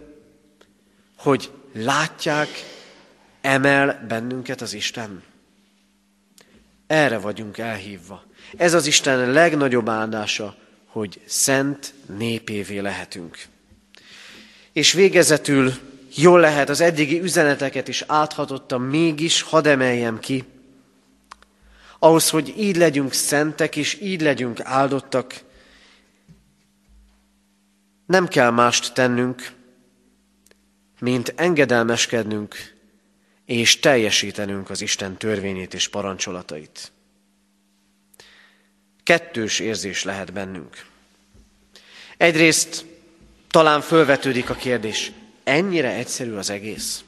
hogy 1.17 1.51
Látják, 1.77 2.49
emel 3.41 4.05
bennünket 4.09 4.61
az 4.61 4.73
Isten. 4.73 5.23
Erre 6.87 7.19
vagyunk 7.19 7.59
elhívva. 7.59 8.25
Ez 8.57 8.75
az 8.75 8.87
Isten 8.87 9.31
legnagyobb 9.31 9.89
áldása, 9.89 10.57
hogy 10.87 11.21
szent 11.25 11.95
népévé 12.17 12.79
lehetünk. 12.79 13.39
És 14.73 14.93
végezetül 14.93 15.73
jól 16.15 16.41
lehet, 16.41 16.69
az 16.69 16.81
eddigi 16.81 17.21
üzeneteket 17.21 17.89
is 17.89 18.05
áthatottam, 18.07 18.83
mégis 18.83 19.43
hadd 19.43 19.67
emeljem 19.67 20.19
ki, 20.19 20.45
ahhoz, 21.99 22.31
hogy 22.31 22.55
így 22.57 22.77
legyünk 22.77 23.13
szentek, 23.13 23.77
és 23.77 24.01
így 24.01 24.21
legyünk 24.21 24.61
áldottak, 24.61 25.43
nem 28.07 28.29
kell 28.29 28.51
mást 28.51 28.95
tennünk, 28.95 29.53
mint 31.01 31.33
engedelmeskednünk 31.37 32.75
és 33.45 33.79
teljesítenünk 33.79 34.71
az 34.71 34.81
Isten 34.81 35.17
törvényét 35.17 35.75
és 35.75 35.89
parancsolatait. 35.89 36.93
Kettős 39.03 39.59
érzés 39.59 40.03
lehet 40.03 40.33
bennünk. 40.33 40.87
Egyrészt 42.17 42.85
talán 43.49 43.81
fölvetődik 43.81 44.51
a 44.51 44.55
kérdés, 44.55 45.13
ennyire 45.45 45.91
egyszerű 45.91 46.33
az 46.33 46.51
egész? 46.51 47.05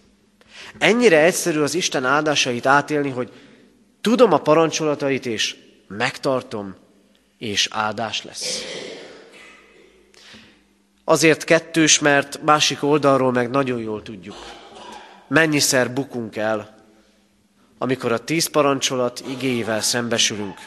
Ennyire 0.79 1.22
egyszerű 1.22 1.61
az 1.61 1.75
Isten 1.75 2.05
áldásait 2.05 2.66
átélni, 2.66 3.11
hogy 3.11 3.33
tudom 4.01 4.33
a 4.33 4.38
parancsolatait, 4.38 5.27
és 5.27 5.57
megtartom, 5.88 6.75
és 7.38 7.68
áldás 7.70 8.25
lesz. 8.25 8.62
Azért 11.05 11.45
kettős, 11.45 11.99
mert 11.99 12.43
másik 12.43 12.82
oldalról 12.82 13.32
meg 13.32 13.51
nagyon 13.51 13.80
jól 13.80 14.03
tudjuk. 14.03 14.37
Mennyiszer 15.28 15.93
bukunk 15.93 16.37
el, 16.37 16.74
amikor 17.78 18.12
a 18.12 18.24
tíz 18.24 18.47
parancsolat 18.47 19.22
igéivel 19.28 19.80
szembesülünk. 19.80 20.59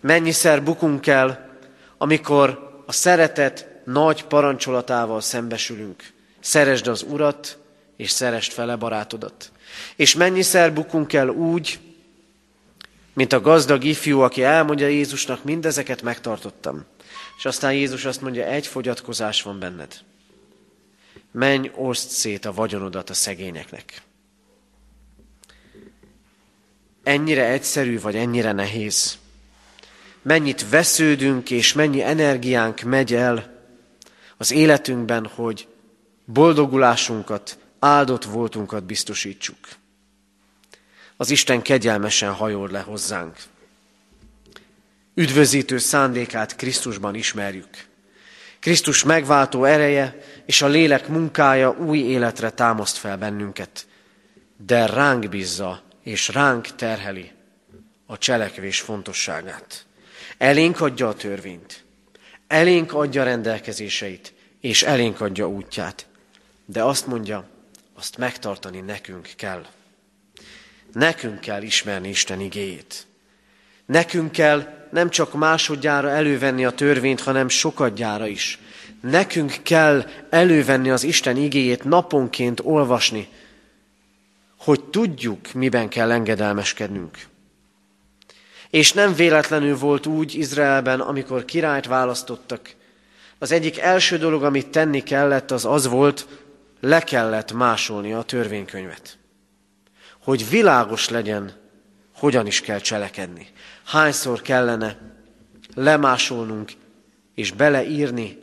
Mennyiszer 0.00 0.62
bukunk 0.62 1.06
el, 1.06 1.58
amikor 1.98 2.82
a 2.86 2.92
szeretet 2.92 3.68
nagy 3.84 4.24
parancsolatával 4.24 5.20
szembesülünk. 5.20 6.14
Szeresd 6.46 6.86
az 6.86 7.02
Urat, 7.02 7.58
és 7.96 8.10
szerest 8.10 8.52
fele 8.52 8.76
barátodat. 8.76 9.52
És 9.96 10.14
mennyiszer 10.14 10.72
bukunk 10.72 11.12
el 11.12 11.28
úgy, 11.28 11.78
mint 13.12 13.32
a 13.32 13.40
gazdag 13.40 13.84
ifjú, 13.84 14.20
aki 14.20 14.42
elmondja 14.42 14.86
Jézusnak, 14.86 15.44
mindezeket 15.44 16.02
megtartottam. 16.02 16.84
És 17.38 17.44
aztán 17.44 17.72
Jézus 17.72 18.04
azt 18.04 18.20
mondja, 18.20 18.44
egy 18.44 18.66
fogyatkozás 18.66 19.42
van 19.42 19.58
benned. 19.58 19.94
Menj, 21.30 21.70
oszd 21.74 22.08
szét 22.08 22.44
a 22.44 22.52
vagyonodat 22.52 23.10
a 23.10 23.14
szegényeknek. 23.14 24.02
Ennyire 27.02 27.44
egyszerű, 27.44 28.00
vagy 28.00 28.16
ennyire 28.16 28.52
nehéz? 28.52 29.18
Mennyit 30.22 30.68
vesződünk, 30.68 31.50
és 31.50 31.72
mennyi 31.72 32.02
energiánk 32.02 32.80
megy 32.80 33.14
el 33.14 33.62
az 34.36 34.50
életünkben, 34.50 35.26
hogy 35.26 35.68
boldogulásunkat, 36.26 37.58
áldott 37.78 38.24
voltunkat 38.24 38.84
biztosítsuk. 38.84 39.58
Az 41.16 41.30
Isten 41.30 41.62
kegyelmesen 41.62 42.32
hajol 42.32 42.68
le 42.70 42.80
hozzánk. 42.80 43.36
üdvözítő 45.14 45.78
szándékát 45.78 46.56
Krisztusban 46.56 47.14
ismerjük. 47.14 47.86
Krisztus 48.58 49.04
megváltó 49.04 49.64
ereje 49.64 50.22
és 50.46 50.62
a 50.62 50.66
lélek 50.66 51.08
munkája 51.08 51.70
új 51.70 51.98
életre 51.98 52.50
támaszt 52.50 52.96
fel 52.96 53.18
bennünket, 53.18 53.86
de 54.66 54.86
ránk 54.86 55.28
bízza 55.28 55.82
és 56.02 56.28
ránk 56.28 56.66
terheli 56.66 57.32
a 58.06 58.18
cselekvés 58.18 58.80
fontosságát. 58.80 59.86
Elénk 60.38 60.80
adja 60.80 61.08
a 61.08 61.14
törvényt, 61.14 61.84
elénk 62.46 62.92
adja 62.92 63.22
rendelkezéseit, 63.22 64.34
és 64.60 64.82
elénk 64.82 65.20
adja 65.20 65.48
útját. 65.48 66.06
De 66.66 66.82
azt 66.82 67.06
mondja, 67.06 67.48
azt 67.94 68.18
megtartani 68.18 68.80
nekünk 68.80 69.28
kell. 69.36 69.66
Nekünk 70.92 71.40
kell 71.40 71.62
ismerni 71.62 72.08
Isten 72.08 72.40
igéjét. 72.40 73.06
Nekünk 73.86 74.32
kell 74.32 74.88
nem 74.90 75.10
csak 75.10 75.34
másodjára 75.34 76.10
elővenni 76.10 76.64
a 76.64 76.70
törvényt, 76.70 77.20
hanem 77.20 77.48
sokadjára 77.48 78.26
is. 78.26 78.58
Nekünk 79.00 79.56
kell 79.62 80.04
elővenni 80.30 80.90
az 80.90 81.02
Isten 81.02 81.36
igéjét 81.36 81.84
naponként 81.84 82.60
olvasni, 82.64 83.28
hogy 84.58 84.84
tudjuk, 84.84 85.52
miben 85.52 85.88
kell 85.88 86.10
engedelmeskednünk. 86.10 87.18
És 88.70 88.92
nem 88.92 89.14
véletlenül 89.14 89.76
volt 89.78 90.06
úgy 90.06 90.34
Izraelben, 90.34 91.00
amikor 91.00 91.44
királyt 91.44 91.86
választottak. 91.86 92.74
Az 93.38 93.52
egyik 93.52 93.78
első 93.78 94.18
dolog, 94.18 94.42
amit 94.42 94.68
tenni 94.68 95.02
kellett, 95.02 95.50
az 95.50 95.64
az 95.64 95.86
volt, 95.86 96.26
le 96.86 97.00
kellett 97.00 97.52
másolni 97.52 98.12
a 98.12 98.22
törvénykönyvet. 98.22 99.18
Hogy 100.22 100.48
világos 100.48 101.08
legyen, 101.08 101.52
hogyan 102.14 102.46
is 102.46 102.60
kell 102.60 102.78
cselekedni. 102.78 103.48
Hányszor 103.84 104.42
kellene 104.42 104.98
lemásolnunk 105.74 106.72
és 107.34 107.52
beleírni 107.52 108.38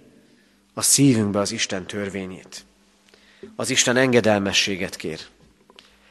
a 0.73 0.81
szívünkbe 0.81 1.39
az 1.39 1.51
Isten 1.51 1.87
törvényét. 1.87 2.65
Az 3.55 3.69
Isten 3.69 3.95
engedelmességet 3.95 4.95
kér. 4.95 5.19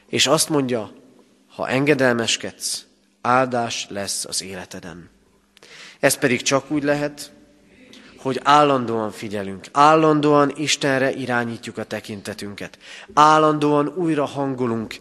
És 0.07 0.27
azt 0.27 0.49
mondja, 0.49 0.91
ha 1.47 1.67
engedelmeskedsz, 1.67 2.85
áldás 3.21 3.87
lesz 3.89 4.25
az 4.25 4.43
életeden. 4.43 5.09
Ez 5.99 6.17
pedig 6.17 6.41
csak 6.41 6.71
úgy 6.71 6.83
lehet, 6.83 7.31
hogy 8.23 8.39
állandóan 8.43 9.11
figyelünk, 9.11 9.65
állandóan 9.71 10.53
Istenre 10.55 11.11
irányítjuk 11.11 11.77
a 11.77 11.83
tekintetünket, 11.83 12.77
állandóan 13.13 13.87
újra 13.87 14.25
hangolunk, 14.25 14.97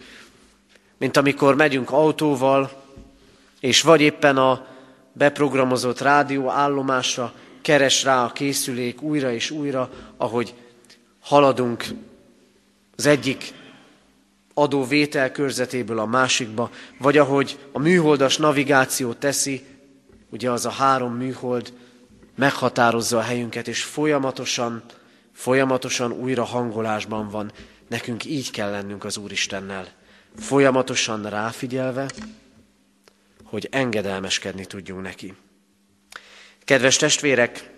mint 0.99 1.16
amikor 1.16 1.57
megyünk 1.57 1.91
autóval, 1.91 2.83
és 3.61 3.83
vagy 3.83 4.01
éppen 4.01 4.37
a 4.37 4.66
beprogramozott 5.12 6.01
rádió 6.01 6.49
állomásra 6.49 7.33
keres 7.61 8.05
rá 8.05 8.25
a 8.25 8.33
készülék 8.33 9.03
újra 9.03 9.33
és 9.33 9.51
újra, 9.51 9.91
ahogy 10.16 10.55
haladunk 11.20 11.85
az 12.97 13.07
egyik 13.07 13.53
adóvétel 14.55 15.33
körzetéből 15.33 15.99
a 15.99 16.07
másikba, 16.07 16.70
vagy 16.99 17.18
ahogy 17.18 17.59
a 17.73 17.79
műholdas 17.79 18.37
navigáció 18.37 19.12
teszi, 19.12 19.64
ugye 20.31 20.51
az 20.51 20.66
a 20.66 20.70
három 20.70 21.14
műhold 21.14 21.73
meghatározza 22.35 23.18
a 23.18 23.22
helyünket, 23.22 23.68
és 23.68 23.83
folyamatosan, 23.83 24.83
folyamatosan 25.33 26.12
újra 26.12 26.45
hangolásban 26.45 27.28
van. 27.28 27.53
Nekünk 27.89 28.24
így 28.24 28.51
kell 28.51 28.70
lennünk 28.70 29.05
az 29.05 29.16
Úristennel. 29.16 29.89
Folyamatosan 30.39 31.28
ráfigyelve, 31.28 32.11
hogy 33.45 33.68
engedelmeskedni 33.70 34.64
tudjunk 34.64 35.03
neki. 35.03 35.35
Kedves 36.64 36.97
testvérek, 36.97 37.70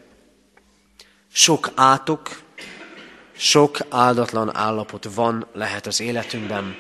sok 1.33 1.71
átok, 1.75 2.43
sok 3.37 3.79
áldatlan 3.89 4.57
állapot 4.57 5.09
van, 5.15 5.47
lehet 5.53 5.87
az 5.87 6.01
életünkben, 6.01 6.77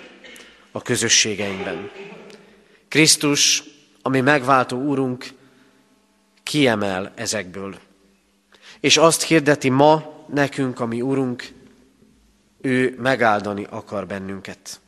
a 0.72 0.83
közösségeinkben. 0.83 1.91
Krisztus, 2.89 3.62
ami 4.03 4.20
megváltó 4.20 4.79
Úrunk, 4.79 5.27
kiemel 6.45 7.12
ezekből. 7.14 7.78
És 8.80 8.97
azt 8.97 9.22
hirdeti 9.22 9.68
ma 9.68 10.24
nekünk, 10.28 10.80
ami 10.80 11.01
Urunk, 11.01 11.53
ő 12.61 12.97
megáldani 12.99 13.66
akar 13.70 14.07
bennünket. 14.07 14.80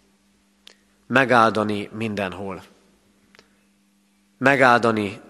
Megáldani 1.07 1.89
mindenhol. 1.93 2.65
Megáldani 4.39 5.21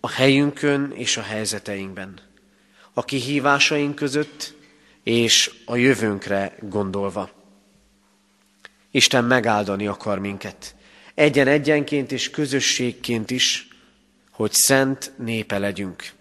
a 0.00 0.10
helyünkön 0.10 0.92
és 0.94 1.16
a 1.16 1.22
helyzeteinkben. 1.22 2.20
A 2.92 3.04
kihívásaink 3.04 3.94
között 3.94 4.54
és 5.02 5.50
a 5.64 5.76
jövőnkre 5.76 6.56
gondolva. 6.60 7.30
Isten 8.90 9.24
megáldani 9.24 9.86
akar 9.86 10.18
minket. 10.18 10.74
Egyen-egyenként 11.14 12.12
és 12.12 12.30
közösségként 12.30 13.30
is, 13.30 13.68
hogy 14.36 14.52
szent 14.52 15.12
népe 15.18 15.58
legyünk. 15.58 16.12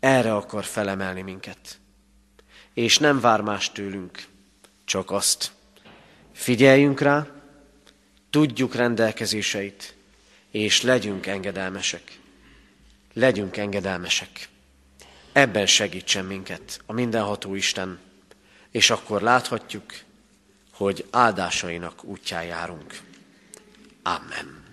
Erre 0.00 0.34
akar 0.34 0.64
felemelni 0.64 1.22
minket. 1.22 1.78
És 2.74 2.98
nem 2.98 3.20
vár 3.20 3.40
más 3.40 3.72
tőlünk, 3.72 4.26
csak 4.84 5.10
azt. 5.10 5.52
Figyeljünk 6.32 7.00
rá, 7.00 7.26
tudjuk 8.30 8.74
rendelkezéseit, 8.74 9.94
és 10.50 10.82
legyünk 10.82 11.26
engedelmesek. 11.26 12.18
Legyünk 13.12 13.56
engedelmesek. 13.56 14.48
Ebben 15.32 15.66
segítsen 15.66 16.24
minket 16.24 16.80
a 16.86 16.92
mindenható 16.92 17.54
Isten, 17.54 17.98
és 18.70 18.90
akkor 18.90 19.22
láthatjuk, 19.22 19.92
hogy 20.72 21.06
áldásainak 21.10 22.04
útján 22.04 22.44
járunk. 22.44 23.00
Amen. 24.02 24.63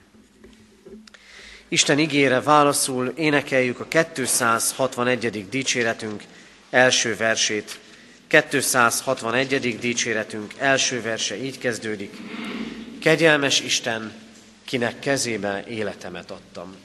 Isten 1.72 2.00
igére 2.00 2.42
válaszul 2.42 3.08
énekeljük 3.16 3.80
a 3.80 3.86
261. 4.14 5.50
dicséretünk 5.50 6.24
első 6.70 7.16
versét. 7.16 7.80
261. 8.28 9.80
dicséretünk 9.80 10.54
első 10.58 11.02
verse 11.02 11.44
így 11.44 11.58
kezdődik. 11.58 12.18
Kegyelmes 13.00 13.60
Isten, 13.60 14.12
kinek 14.66 15.00
kezébe 15.00 15.64
életemet 15.68 16.32
adtam. 16.32 16.76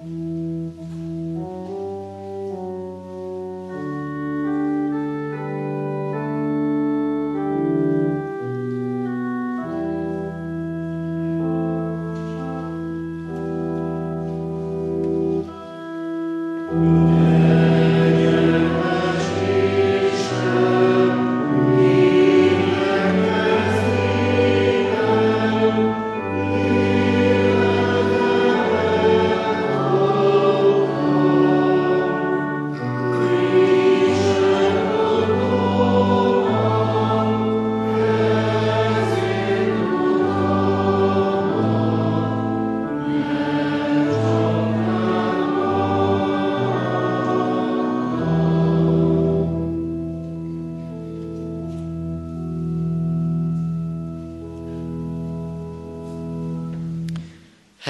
thank 0.00 1.02
you 1.02 1.07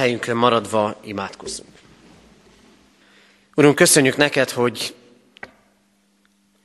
helyünkre 0.08 0.34
maradva 0.34 0.96
imádkozzunk. 1.02 1.68
Urunk, 3.54 3.74
köszönjük 3.74 4.16
neked, 4.16 4.50
hogy 4.50 4.94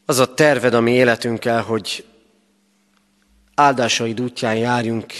az 0.05 0.19
a 0.19 0.33
terved 0.33 0.73
a 0.73 0.81
mi 0.81 0.91
életünkkel, 0.91 1.61
hogy 1.61 2.05
áldásaid 3.55 4.21
útján 4.21 4.55
járjunk, 4.55 5.13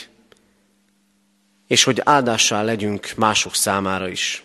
és 1.68 1.84
hogy 1.84 2.02
áldássá 2.04 2.62
legyünk 2.62 3.14
mások 3.16 3.56
számára 3.56 4.08
is. 4.08 4.44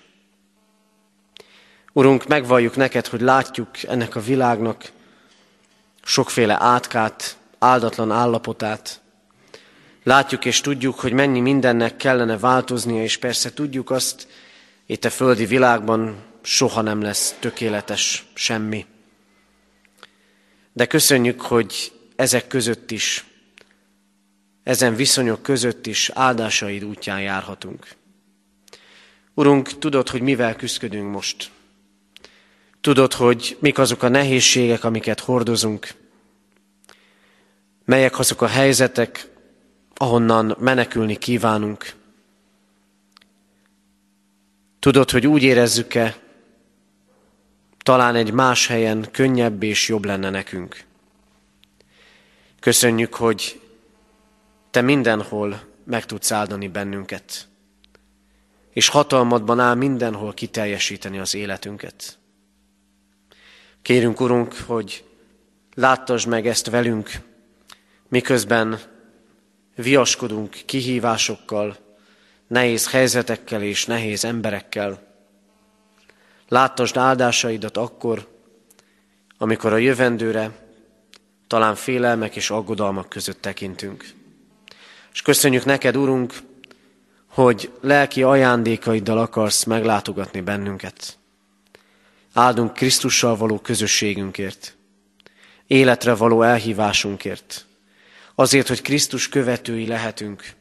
Urunk, 1.92 2.26
megvalljuk 2.26 2.76
neked, 2.76 3.06
hogy 3.06 3.20
látjuk 3.20 3.82
ennek 3.82 4.16
a 4.16 4.20
világnak 4.20 4.92
sokféle 6.02 6.56
átkát, 6.60 7.36
áldatlan 7.58 8.10
állapotát. 8.10 9.00
Látjuk 10.08 10.44
és 10.44 10.60
tudjuk, 10.60 11.00
hogy 11.00 11.12
mennyi 11.12 11.40
mindennek 11.40 11.96
kellene 11.96 12.38
változnia, 12.38 13.02
és 13.02 13.16
persze 13.16 13.52
tudjuk 13.52 13.90
azt, 13.90 14.28
itt 14.86 15.04
a 15.04 15.10
földi 15.10 15.46
világban 15.46 16.16
soha 16.42 16.80
nem 16.80 17.02
lesz 17.02 17.36
tökéletes 17.40 18.26
semmi. 18.34 18.86
De 20.72 20.86
köszönjük, 20.86 21.40
hogy 21.40 21.92
ezek 22.16 22.46
között 22.46 22.90
is, 22.90 23.24
ezen 24.62 24.94
viszonyok 24.94 25.42
között 25.42 25.86
is 25.86 26.10
áldásaid 26.14 26.84
útján 26.84 27.20
járhatunk. 27.20 27.88
Urunk, 29.34 29.78
tudod, 29.78 30.08
hogy 30.08 30.20
mivel 30.20 30.56
küzdködünk 30.56 31.12
most. 31.12 31.50
Tudod, 32.80 33.12
hogy 33.12 33.56
mik 33.60 33.78
azok 33.78 34.02
a 34.02 34.08
nehézségek, 34.08 34.84
amiket 34.84 35.20
hordozunk, 35.20 35.94
melyek 37.84 38.18
azok 38.18 38.42
a 38.42 38.46
helyzetek, 38.46 39.36
ahonnan 39.98 40.56
menekülni 40.58 41.16
kívánunk. 41.16 41.92
Tudod, 44.78 45.10
hogy 45.10 45.26
úgy 45.26 45.42
érezzük-e, 45.42 46.16
talán 47.78 48.14
egy 48.14 48.32
más 48.32 48.66
helyen 48.66 49.08
könnyebb 49.10 49.62
és 49.62 49.88
jobb 49.88 50.04
lenne 50.04 50.30
nekünk. 50.30 50.84
Köszönjük, 52.60 53.14
hogy 53.14 53.60
Te 54.70 54.80
mindenhol 54.80 55.60
meg 55.84 56.04
tudsz 56.06 56.32
áldani 56.32 56.68
bennünket, 56.68 57.48
és 58.70 58.88
hatalmadban 58.88 59.60
áll 59.60 59.74
mindenhol 59.74 60.34
kiteljesíteni 60.34 61.18
az 61.18 61.34
életünket. 61.34 62.18
Kérünk, 63.82 64.20
Urunk, 64.20 64.54
hogy 64.66 65.04
láttasd 65.74 66.28
meg 66.28 66.46
ezt 66.46 66.70
velünk, 66.70 67.10
miközben 68.08 68.78
viaskodunk 69.82 70.56
kihívásokkal, 70.66 71.76
nehéz 72.46 72.90
helyzetekkel 72.90 73.62
és 73.62 73.86
nehéz 73.86 74.24
emberekkel. 74.24 75.06
Láttasd 76.48 76.96
áldásaidat 76.96 77.76
akkor, 77.76 78.28
amikor 79.38 79.72
a 79.72 79.76
jövendőre 79.76 80.50
talán 81.46 81.74
félelmek 81.74 82.36
és 82.36 82.50
aggodalmak 82.50 83.08
között 83.08 83.40
tekintünk. 83.40 84.04
És 85.12 85.22
köszönjük 85.22 85.64
neked, 85.64 85.96
Urunk, 85.96 86.34
hogy 87.26 87.72
lelki 87.80 88.22
ajándékaiddal 88.22 89.18
akarsz 89.18 89.64
meglátogatni 89.64 90.40
bennünket. 90.40 91.18
Áldunk 92.32 92.72
Krisztussal 92.72 93.36
való 93.36 93.58
közösségünkért, 93.58 94.76
életre 95.66 96.14
való 96.14 96.42
elhívásunkért, 96.42 97.66
azért, 98.40 98.68
hogy 98.68 98.82
Krisztus 98.82 99.28
követői 99.28 99.86
lehetünk, 99.86 100.52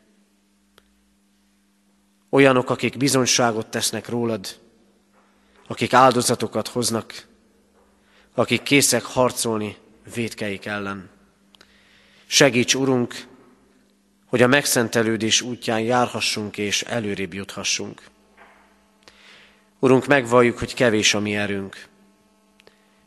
olyanok, 2.29 2.69
akik 2.69 2.97
bizonyságot 2.97 3.67
tesznek 3.67 4.09
rólad, 4.09 4.59
akik 5.67 5.93
áldozatokat 5.93 6.67
hoznak, 6.67 7.27
akik 8.33 8.63
készek 8.63 9.03
harcolni 9.03 9.77
védkeik 10.13 10.65
ellen. 10.65 11.09
Segíts, 12.25 12.73
Urunk, 12.73 13.27
hogy 14.25 14.41
a 14.41 14.47
megszentelődés 14.47 15.41
útján 15.41 15.79
járhassunk 15.79 16.57
és 16.57 16.81
előrébb 16.81 17.33
juthassunk. 17.33 18.01
Urunk, 19.79 20.07
megvalljuk, 20.07 20.57
hogy 20.57 20.73
kevés 20.73 21.13
a 21.13 21.19
mi 21.19 21.35
erőnk. 21.35 21.87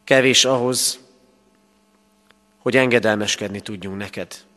Kevés 0.05 0.45
ahhoz, 0.45 0.99
hogy 2.59 2.77
engedelmeskedni 2.77 3.61
tudjunk 3.61 3.97
neked. 3.97 4.49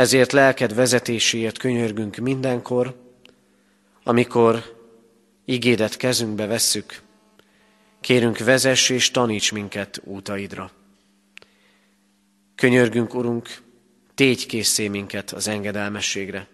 Ezért 0.00 0.32
lelked 0.32 0.74
vezetéséért 0.74 1.58
könyörgünk 1.58 2.16
mindenkor, 2.16 3.12
amikor 4.02 4.78
igédet 5.44 5.96
kezünkbe 5.96 6.46
vesszük, 6.46 7.02
kérünk 8.00 8.38
vezess 8.38 8.88
és 8.88 9.10
taníts 9.10 9.52
minket 9.52 10.00
útaidra. 10.04 10.70
Könyörgünk, 12.54 13.14
Urunk, 13.14 13.62
tégy 14.14 14.46
készé 14.46 14.88
minket 14.88 15.30
az 15.30 15.48
engedelmességre, 15.48 16.48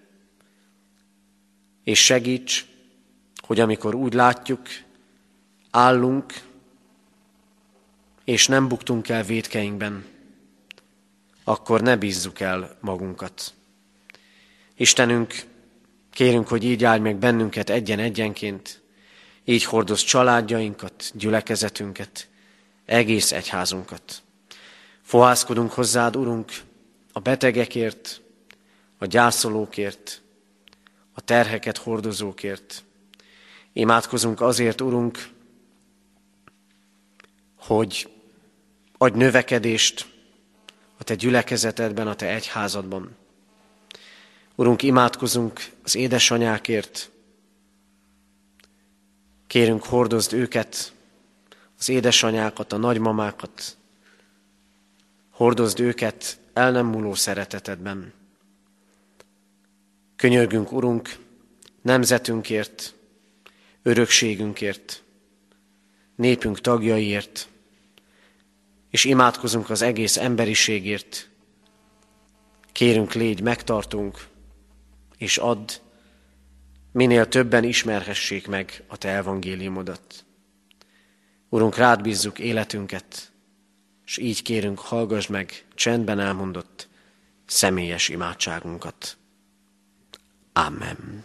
és 1.84 2.05
segíts, 2.05 2.66
hogy 3.47 3.61
amikor 3.61 3.94
úgy 3.94 4.14
látjuk, 4.14 4.68
állunk, 5.70 6.32
és 8.24 8.47
nem 8.47 8.68
buktunk 8.68 9.09
el 9.09 9.22
védkeinkben, 9.22 10.05
akkor 11.49 11.80
ne 11.80 11.97
bízzuk 11.97 12.40
el 12.40 12.76
magunkat. 12.80 13.55
Istenünk, 14.76 15.34
kérünk, 16.11 16.49
hogy 16.49 16.64
így 16.64 16.84
állj 16.84 16.99
meg 16.99 17.16
bennünket 17.16 17.70
egyen-egyenként, 17.70 18.82
így 19.44 19.64
hordoz 19.64 20.01
családjainkat, 20.01 21.11
gyülekezetünket, 21.14 22.28
egész 22.84 23.32
egyházunkat. 23.32 24.22
Fohászkodunk 25.03 25.72
hozzád, 25.72 26.16
Urunk, 26.16 26.53
a 27.12 27.20
betegekért, 27.20 28.20
a 28.99 29.07
gyászolókért, 29.07 30.22
a 31.12 31.20
terheket 31.20 31.76
hordozókért. 31.76 32.84
Imádkozunk 33.72 34.40
azért, 34.40 34.80
Urunk, 34.80 35.28
hogy 37.57 38.09
adj 38.99 39.18
növekedést 39.18 40.14
a 40.99 41.05
Te 41.05 41.14
gyülekezetedben, 41.14 42.07
a 42.07 42.14
Te 42.14 42.26
egyházadban. 42.26 43.16
Urunk, 44.55 44.82
imádkozunk 44.82 45.61
az 45.82 45.94
édesanyákért. 45.94 47.11
Kérünk, 49.47 49.84
hordozd 49.84 50.32
őket, 50.32 50.92
az 51.78 51.88
édesanyákat, 51.88 52.72
a 52.72 52.76
nagymamákat. 52.76 53.76
Hordozd 55.30 55.80
őket 55.80 56.38
el 56.53 56.70
nem 56.70 56.86
múló 56.86 57.14
szeretetedben. 57.14 58.12
Könyörgünk, 60.16 60.72
Urunk, 60.72 61.16
nemzetünkért, 61.82 62.94
örökségünkért, 63.82 65.03
népünk 66.14 66.61
tagjaiért, 66.61 67.49
és 68.97 69.05
imádkozunk 69.05 69.70
az 69.70 69.82
egész 69.82 70.16
emberiségért. 70.16 71.28
Kérünk, 72.72 73.12
légy, 73.12 73.40
megtartunk, 73.40 74.26
és 75.18 75.38
add, 75.38 75.70
minél 76.92 77.28
többen 77.28 77.64
ismerhessék 77.64 78.47
meg 78.47 78.84
a 78.86 78.97
Te 78.97 79.09
evangéliumodat. 79.09 80.24
Urunk, 81.49 81.76
rád 81.76 82.03
bízzuk 82.03 82.38
életünket, 82.38 83.32
és 84.05 84.16
így 84.16 84.42
kérünk, 84.42 84.78
hallgass 84.78 85.26
meg 85.26 85.64
csendben 85.74 86.20
elmondott 86.20 86.88
személyes 87.47 88.09
imádságunkat. 88.09 89.16
Amen. 90.53 91.24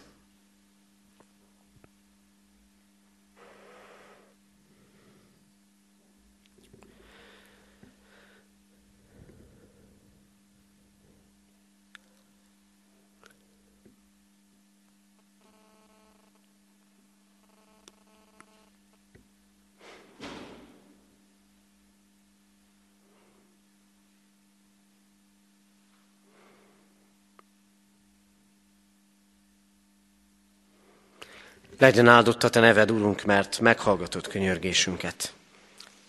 Legyen 31.82 32.08
áldott 32.08 32.42
a 32.42 32.48
Te 32.48 32.60
neved, 32.60 32.90
Urunk, 32.90 33.24
mert 33.24 33.60
meghallgatott 33.60 34.28
könyörgésünket. 34.28 35.32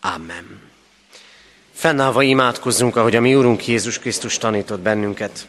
Amen. 0.01 0.61
Fennállva 1.71 2.21
imádkozzunk, 2.21 2.95
ahogy 2.95 3.15
a 3.15 3.21
mi 3.21 3.36
Urunk 3.36 3.67
Jézus 3.67 3.99
Krisztus 3.99 4.38
tanított 4.38 4.80
bennünket. 4.80 5.47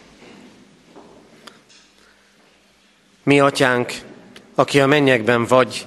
Mi, 3.23 3.41
Atyánk, 3.41 3.93
aki 4.55 4.81
a 4.81 4.87
mennyekben 4.87 5.47
vagy, 5.47 5.87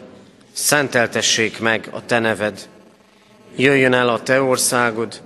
szenteltessék 0.51 1.59
meg 1.59 1.89
a 1.91 2.05
Te 2.05 2.19
neved. 2.19 2.69
Jöjjön 3.55 3.93
el 3.93 4.09
a 4.09 4.23
Te 4.23 4.41
országod, 4.41 5.21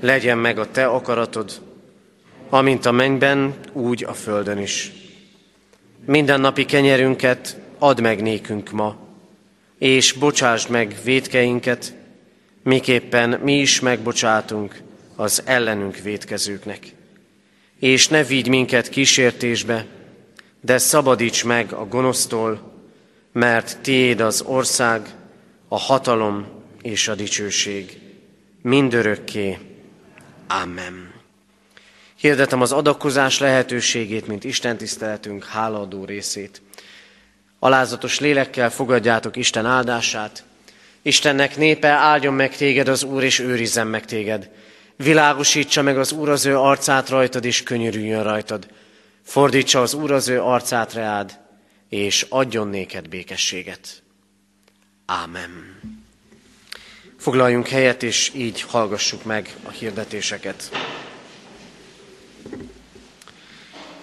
legyen 0.00 0.38
meg 0.38 0.58
a 0.58 0.70
Te 0.70 0.86
akaratod, 0.86 1.60
amint 2.48 2.86
a 2.86 2.92
mennyben, 2.92 3.54
úgy 3.72 4.04
a 4.04 4.14
földön 4.14 4.58
is. 4.58 4.92
Minden 6.04 6.40
napi 6.40 6.64
kenyerünket 6.64 7.60
add 7.82 8.00
meg 8.02 8.22
nékünk 8.22 8.70
ma, 8.70 8.96
és 9.78 10.12
bocsásd 10.12 10.70
meg 10.70 10.96
védkeinket, 11.04 11.94
miképpen 12.62 13.40
mi 13.42 13.60
is 13.60 13.80
megbocsátunk 13.80 14.80
az 15.16 15.42
ellenünk 15.44 15.96
védkezőknek. 15.96 16.92
és 17.78 18.08
ne 18.08 18.24
vigy 18.24 18.48
minket 18.48 18.88
kísértésbe, 18.88 19.86
de 20.60 20.78
szabadíts 20.78 21.44
meg 21.44 21.72
a 21.72 21.86
gonosztól, 21.86 22.72
mert 23.32 23.78
Tiéd 23.80 24.20
az 24.20 24.42
ország, 24.42 25.08
a 25.68 25.78
hatalom 25.78 26.46
és 26.82 27.08
a 27.08 27.14
dicsőség. 27.14 27.98
Mindörökké. 28.62 29.58
Amen. 30.62 31.12
Hirdetem 32.16 32.60
az 32.60 32.72
adakozás 32.72 33.38
lehetőségét, 33.38 34.26
mint 34.26 34.44
Isten 34.44 34.76
tiszteletünk 34.76 35.44
hálaadó 35.44 36.04
részét. 36.04 36.62
Alázatos 37.64 38.20
lélekkel 38.20 38.70
fogadjátok 38.70 39.36
Isten 39.36 39.66
áldását. 39.66 40.44
Istennek 41.02 41.56
népe 41.56 41.88
áldjon 41.88 42.34
meg 42.34 42.56
téged 42.56 42.88
az 42.88 43.02
Úr, 43.02 43.22
és 43.22 43.38
őrizzen 43.38 43.86
meg 43.86 44.04
téged. 44.04 44.50
Világosítsa 44.96 45.82
meg 45.82 45.98
az 45.98 46.12
Úr 46.12 46.28
az 46.28 46.46
ő 46.46 46.58
arcát 46.58 47.08
rajtad, 47.08 47.44
és 47.44 47.62
könyörüljön 47.62 48.22
rajtad. 48.22 48.66
Fordítsa 49.22 49.80
az 49.80 49.94
Úr 49.94 50.12
az 50.12 50.28
ő 50.28 50.40
arcát 50.40 50.92
reád, 50.92 51.38
és 51.88 52.26
adjon 52.28 52.68
néked 52.68 53.08
békességet. 53.08 54.02
Ámen. 55.06 55.80
Foglaljunk 57.18 57.68
helyet, 57.68 58.02
és 58.02 58.30
így 58.34 58.60
hallgassuk 58.60 59.24
meg 59.24 59.56
a 59.62 59.70
hirdetéseket. 59.70 60.70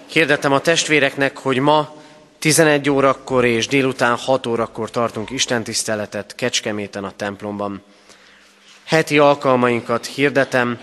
Hirdetem 0.06 0.52
a 0.52 0.60
testvéreknek, 0.60 1.38
hogy 1.38 1.58
ma 1.58 1.98
11 2.40 2.90
órakor 2.90 3.44
és 3.44 3.66
délután 3.66 4.16
6 4.16 4.46
órakor 4.46 4.90
tartunk 4.90 5.30
istentiszteletet 5.30 6.34
Kecskeméten 6.34 7.04
a 7.04 7.12
templomban. 7.16 7.82
Heti 8.84 9.18
alkalmainkat 9.18 10.06
hirdetem. 10.06 10.78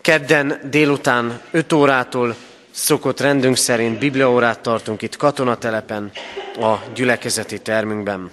Kedden 0.00 0.60
délután 0.70 1.40
5 1.50 1.72
órától 1.72 2.36
szokott 2.70 3.20
rendünk 3.20 3.56
szerint 3.56 3.98
bibliaórát 3.98 4.60
tartunk 4.60 5.02
itt 5.02 5.16
katonatelepen, 5.16 6.10
a 6.56 6.74
gyülekezeti 6.94 7.60
termünkben. 7.60 8.30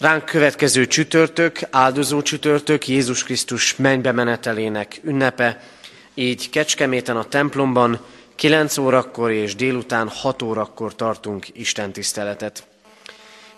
Ránk 0.00 0.24
következő 0.24 0.86
csütörtök, 0.86 1.60
áldozó 1.70 2.22
csütörtök, 2.22 2.88
Jézus 2.88 3.22
Krisztus 3.22 3.76
mennybe 3.76 4.12
menetelének 4.12 5.00
ünnepe, 5.02 5.60
így 6.14 6.50
Kecskeméten 6.50 7.16
a 7.16 7.24
templomban 7.24 8.00
9 8.38 8.76
órakor 8.76 9.30
és 9.30 9.54
délután 9.54 10.08
6 10.08 10.42
órakor 10.42 10.94
tartunk 10.94 11.46
Isten 11.52 11.92
tiszteletet. 11.92 12.66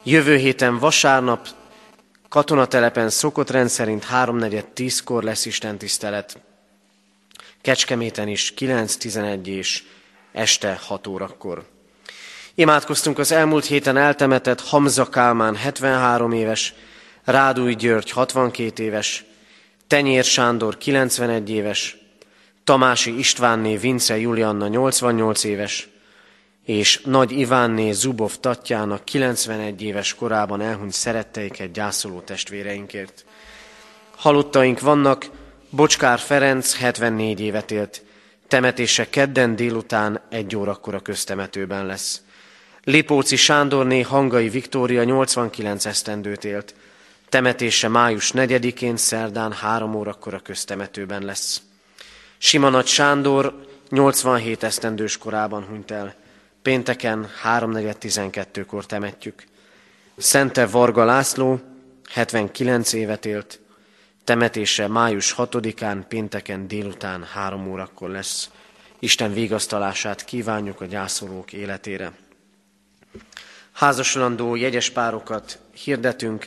Jövő 0.02 0.36
héten 0.36 0.78
vasárnap 0.78 1.48
katonatelepen 2.28 3.10
szokott 3.10 3.50
rendszerint 3.50 4.06
3.4.10-kor 4.12 5.22
lesz 5.22 5.46
Isten 5.46 5.78
tisztelet. 5.78 6.38
Kecskeméten 7.60 8.28
is 8.28 8.54
9.11 8.56 9.46
és 9.46 9.82
este 10.32 10.80
6 10.82 11.06
órakor. 11.06 11.66
Imádkoztunk 12.54 13.18
az 13.18 13.32
elmúlt 13.32 13.64
héten 13.64 13.96
eltemetett 13.96 14.60
Hamza 14.60 15.08
Kálmán 15.08 15.56
73 15.56 16.32
éves, 16.32 16.74
Rádúj 17.24 17.74
György 17.74 18.10
62 18.10 18.82
éves, 18.82 19.24
Tenyér 19.86 20.24
Sándor 20.24 20.78
91 20.78 21.50
éves, 21.50 21.99
Tamási 22.64 23.18
Istvánné 23.18 23.76
Vince 23.76 24.18
Julianna 24.18 24.68
88 24.68 25.44
éves, 25.44 25.88
és 26.64 27.00
Nagy 27.04 27.32
Ivánné 27.32 27.92
Zubov 27.92 28.36
Tatjának 28.40 29.04
91 29.04 29.82
éves 29.82 30.14
korában 30.14 30.61
elhunyt 30.61 30.92
szeretteiket 30.92 31.72
gyászoló 31.72 32.20
testvéreinkért. 32.20 33.24
Halottaink 34.16 34.80
vannak, 34.80 35.26
Bocskár 35.70 36.18
Ferenc 36.18 36.76
74 36.76 37.40
évet 37.40 37.70
élt, 37.70 38.02
temetése 38.48 39.11
kedden 39.11 39.56
délután 39.56 40.20
egy 40.28 40.56
órakor 40.56 40.94
a 40.94 41.00
köztemetőben 41.00 41.86
lesz. 41.86 42.22
Lipóci 42.84 43.36
Sándorné 43.36 44.00
Hangai 44.00 44.48
Viktória 44.48 45.04
89 45.04 45.84
esztendőt 45.84 46.44
élt, 46.44 46.74
temetése 47.28 47.88
május 47.88 48.32
4-én 48.34 48.96
szerdán 48.96 49.52
3 49.52 49.94
órakor 49.94 50.34
a 50.34 50.40
köztemetőben 50.40 51.24
lesz. 51.24 51.62
Simanat 52.43 52.86
Sándor 52.86 53.66
87 53.88 54.62
esztendős 54.62 55.18
korában 55.18 55.64
hunyt 55.64 55.91
el. 55.91 56.14
Pénteken 56.62 57.28
3.4.12-kor 57.45 58.86
temetjük. 58.86 59.45
Szente 60.16 60.66
Varga 60.66 61.05
László 61.05 61.61
79 62.11 62.93
évet 62.93 63.26
élt. 63.26 63.61
Temetése 64.24 64.88
május 64.88 65.34
6-án, 65.38 66.03
pénteken 66.09 66.68
délután 66.68 67.24
3 67.24 67.70
órakor 67.70 68.11
lesz. 68.11 68.51
Isten 68.99 69.32
végasztalását 69.32 70.24
kívánjuk 70.24 70.80
a 70.80 70.84
gyászolók 70.84 71.53
életére. 71.53 72.12
Házasulandó 73.72 74.55
jegyes 74.55 74.91
párokat 74.91 75.59
hirdetünk. 75.72 76.47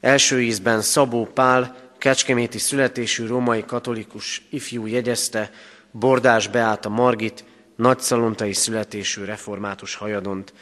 Első 0.00 0.42
ízben 0.42 0.80
Szabó 0.80 1.26
Pál, 1.26 1.83
kecskeméti 2.04 2.58
születésű 2.58 3.26
római 3.26 3.64
katolikus 3.64 4.46
ifjú 4.50 4.86
jegyezte, 4.86 5.50
Bordás 5.90 6.48
Beáta 6.48 6.88
Margit, 6.88 7.44
nagyszalontai 7.76 8.52
születésű 8.52 9.24
református 9.24 9.94
hajadont. 9.94 10.52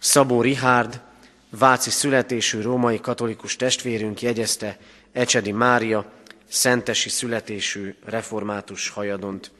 Szabó 0.00 0.40
Rihárd, 0.40 1.00
Váci 1.50 1.90
születésű 1.90 2.60
római 2.60 3.00
katolikus 3.00 3.56
testvérünk 3.56 4.22
jegyezte 4.22 4.78
Ecsedi 5.12 5.52
Mária, 5.52 6.12
szentesi 6.48 7.08
születésű 7.08 7.94
református 8.04 8.88
hajadont. 8.88 9.50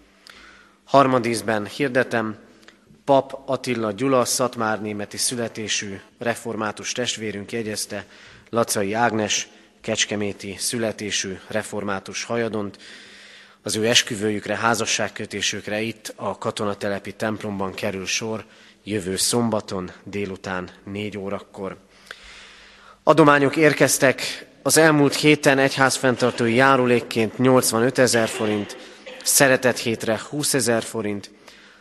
Harmadízben 0.85 1.67
hirdetem, 1.67 2.37
Pap 3.05 3.43
Attila 3.47 3.93
Gyula, 3.93 4.25
szatmárnémeti 4.25 5.17
születésű 5.17 6.01
református 6.19 6.93
testvérünk 6.93 7.53
jegyezte 7.53 8.07
Lacai 8.51 8.93
Ágnes, 8.93 9.49
kecskeméti 9.83 10.57
születésű 10.59 11.39
református 11.47 12.25
hajadont. 12.25 12.79
Az 13.63 13.77
ő 13.77 13.87
esküvőjükre, 13.87 14.57
házasságkötésükre 14.57 15.81
itt 15.81 16.13
a 16.17 16.39
katonatelepi 16.39 17.13
templomban 17.13 17.75
kerül 17.75 18.07
sor 18.07 18.45
jövő 18.85 19.17
szombaton 19.17 19.91
délután 20.05 20.71
négy 20.85 21.19
órakor. 21.19 21.77
Adományok 23.03 23.57
érkeztek 23.57 24.47
az 24.63 24.77
elmúlt 24.77 25.15
héten 25.15 25.59
egyházfenntartói 25.59 26.55
járulékként 26.55 27.39
85 27.39 27.99
ezer 27.99 28.29
forint, 28.29 28.77
szeretet 29.23 29.79
hétre 29.79 30.21
20 30.31 30.55
ezer 30.55 30.83
forint, 30.83 31.31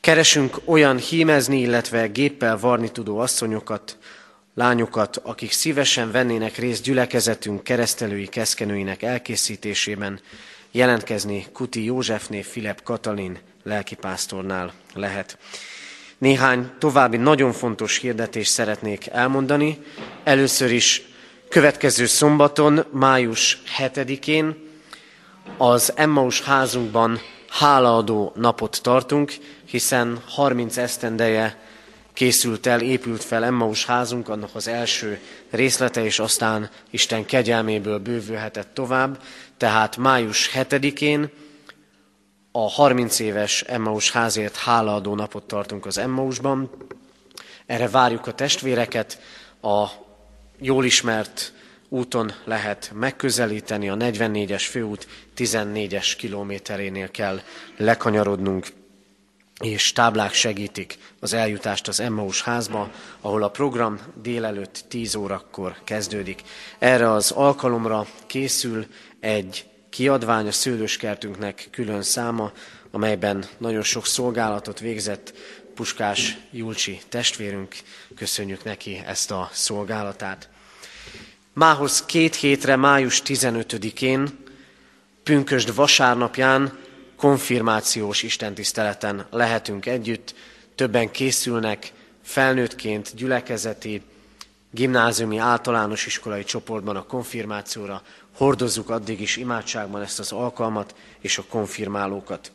Keresünk 0.00 0.56
olyan 0.64 0.98
hímezni, 0.98 1.60
illetve 1.60 2.06
géppel 2.06 2.58
varni 2.58 2.90
tudó 2.90 3.18
asszonyokat, 3.18 3.98
lányokat, 4.54 5.16
akik 5.16 5.52
szívesen 5.52 6.10
vennének 6.10 6.56
részt 6.56 6.82
gyülekezetünk 6.82 7.62
keresztelői 7.62 8.26
keszkenőinek 8.26 9.02
elkészítésében, 9.02 10.20
jelentkezni 10.70 11.46
Kuti 11.52 11.84
Józsefné 11.84 12.42
Filip 12.42 12.82
Katalin 12.82 13.38
lelkipásztornál 13.62 14.72
lehet. 14.94 15.38
Néhány 16.18 16.70
további 16.78 17.16
nagyon 17.16 17.52
fontos 17.52 17.98
hirdetést 17.98 18.50
szeretnék 18.50 19.06
elmondani. 19.06 19.78
Először 20.24 20.70
is 20.70 21.02
következő 21.48 22.06
szombaton, 22.06 22.84
május 22.90 23.62
7-én 23.78 24.63
az 25.56 25.92
Emmaus 25.96 26.42
házunkban 26.42 27.20
hálaadó 27.48 28.32
napot 28.34 28.78
tartunk, 28.82 29.32
hiszen 29.64 30.22
30 30.28 30.76
esztendeje 30.76 31.58
készült 32.12 32.66
el, 32.66 32.80
épült 32.80 33.24
fel 33.24 33.44
Emmaus 33.44 33.84
házunk, 33.84 34.28
annak 34.28 34.54
az 34.54 34.68
első 34.68 35.20
részlete, 35.50 36.04
és 36.04 36.18
aztán 36.18 36.70
Isten 36.90 37.24
kegyelméből 37.24 37.98
bővülhetett 37.98 38.74
tovább. 38.74 39.22
Tehát 39.56 39.96
május 39.96 40.50
7-én 40.54 41.30
a 42.52 42.70
30 42.70 43.18
éves 43.18 43.62
Emmaus 43.62 44.10
házért 44.10 44.56
hálaadó 44.56 45.14
napot 45.14 45.44
tartunk 45.44 45.86
az 45.86 45.98
Emmausban. 45.98 46.70
Erre 47.66 47.88
várjuk 47.88 48.26
a 48.26 48.34
testvéreket, 48.34 49.20
a 49.62 49.86
jól 50.58 50.84
ismert 50.84 51.52
úton 51.94 52.32
lehet 52.44 52.90
megközelíteni, 52.94 53.88
a 53.88 53.96
44-es 53.96 54.66
főút 54.70 55.06
14-es 55.36 56.14
kilométerénél 56.18 57.10
kell 57.10 57.40
lekanyarodnunk, 57.76 58.66
és 59.60 59.92
táblák 59.92 60.32
segítik 60.32 60.98
az 61.20 61.32
eljutást 61.32 61.88
az 61.88 62.00
Emmaus 62.00 62.42
házba, 62.42 62.90
ahol 63.20 63.42
a 63.42 63.50
program 63.50 64.00
délelőtt 64.22 64.84
10 64.88 65.14
órakor 65.14 65.76
kezdődik. 65.84 66.42
Erre 66.78 67.10
az 67.10 67.30
alkalomra 67.30 68.06
készül 68.26 68.86
egy 69.20 69.66
kiadvány 69.90 70.46
a 70.46 70.52
szőlőskertünknek 70.52 71.68
külön 71.70 72.02
száma, 72.02 72.52
amelyben 72.90 73.44
nagyon 73.58 73.82
sok 73.82 74.06
szolgálatot 74.06 74.80
végzett 74.80 75.34
Puskás 75.74 76.38
Julcsi 76.50 77.00
testvérünk, 77.08 77.74
köszönjük 78.16 78.64
neki 78.64 79.02
ezt 79.06 79.30
a 79.30 79.48
szolgálatát. 79.52 80.48
Mához 81.56 82.04
két 82.04 82.34
hétre, 82.34 82.76
május 82.76 83.22
15-én, 83.24 84.38
pünkösd 85.22 85.74
vasárnapján 85.74 86.78
konfirmációs 87.16 88.22
istentiszteleten 88.22 89.26
lehetünk 89.30 89.86
együtt, 89.86 90.34
többen 90.74 91.10
készülnek 91.10 91.92
felnőttként 92.22 93.14
gyülekezeti, 93.14 94.02
gimnáziumi 94.70 95.38
általános 95.38 96.06
iskolai 96.06 96.44
csoportban 96.44 96.96
a 96.96 97.06
konfirmációra, 97.06 98.02
hordozzuk 98.36 98.90
addig 98.90 99.20
is 99.20 99.36
imádságban 99.36 100.02
ezt 100.02 100.18
az 100.18 100.32
alkalmat 100.32 100.94
és 101.20 101.38
a 101.38 101.44
konfirmálókat. 101.48 102.52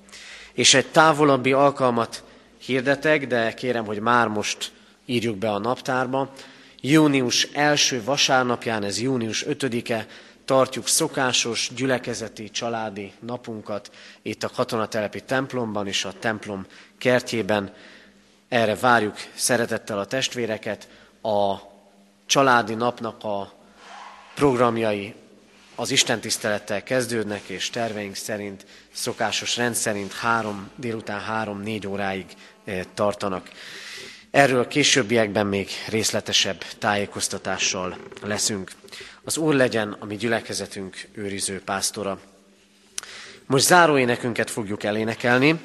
És 0.53 0.73
egy 0.73 0.87
távolabbi 0.87 1.53
alkalmat 1.53 2.23
hirdetek, 2.57 3.27
de 3.27 3.53
kérem, 3.53 3.85
hogy 3.85 3.99
már 3.99 4.27
most 4.27 4.71
írjuk 5.05 5.37
be 5.37 5.51
a 5.51 5.59
naptárba. 5.59 6.33
Június 6.81 7.43
első 7.53 8.03
vasárnapján, 8.03 8.83
ez 8.83 9.01
június 9.01 9.45
5-e, 9.47 10.07
tartjuk 10.45 10.87
szokásos 10.87 11.71
gyülekezeti, 11.75 12.49
családi 12.49 13.11
napunkat 13.19 13.91
itt 14.21 14.43
a 14.43 14.49
katonatelepi 14.49 15.21
templomban 15.21 15.87
és 15.87 16.05
a 16.05 16.13
templom 16.19 16.65
kertjében. 16.97 17.73
Erre 18.47 18.75
várjuk 18.75 19.15
szeretettel 19.33 19.99
a 19.99 20.05
testvéreket. 20.05 20.87
A 21.21 21.55
családi 22.25 22.73
napnak 22.73 23.23
a 23.23 23.53
programjai 24.35 25.13
az 25.75 25.91
Isten 25.91 26.19
tisztelettel 26.19 26.83
kezdődnek, 26.83 27.41
és 27.47 27.69
terveink 27.69 28.15
szerint, 28.15 28.65
szokásos 28.91 29.57
rend 29.57 29.75
szerint 29.75 30.13
három, 30.13 30.69
délután 30.75 31.19
három-négy 31.19 31.87
óráig 31.87 32.25
eh, 32.65 32.81
tartanak. 32.93 33.49
Erről 34.31 34.67
későbbiekben 34.67 35.47
még 35.47 35.69
részletesebb 35.87 36.63
tájékoztatással 36.79 37.97
leszünk. 38.21 38.71
Az 39.23 39.37
Úr 39.37 39.53
legyen 39.53 39.95
a 39.99 40.05
mi 40.05 40.15
gyülekezetünk 40.15 41.07
őriző 41.13 41.61
pásztora. 41.65 42.19
Most 43.45 43.65
záróénekünket 43.65 44.49
fogjuk 44.49 44.83
elénekelni. 44.83 45.59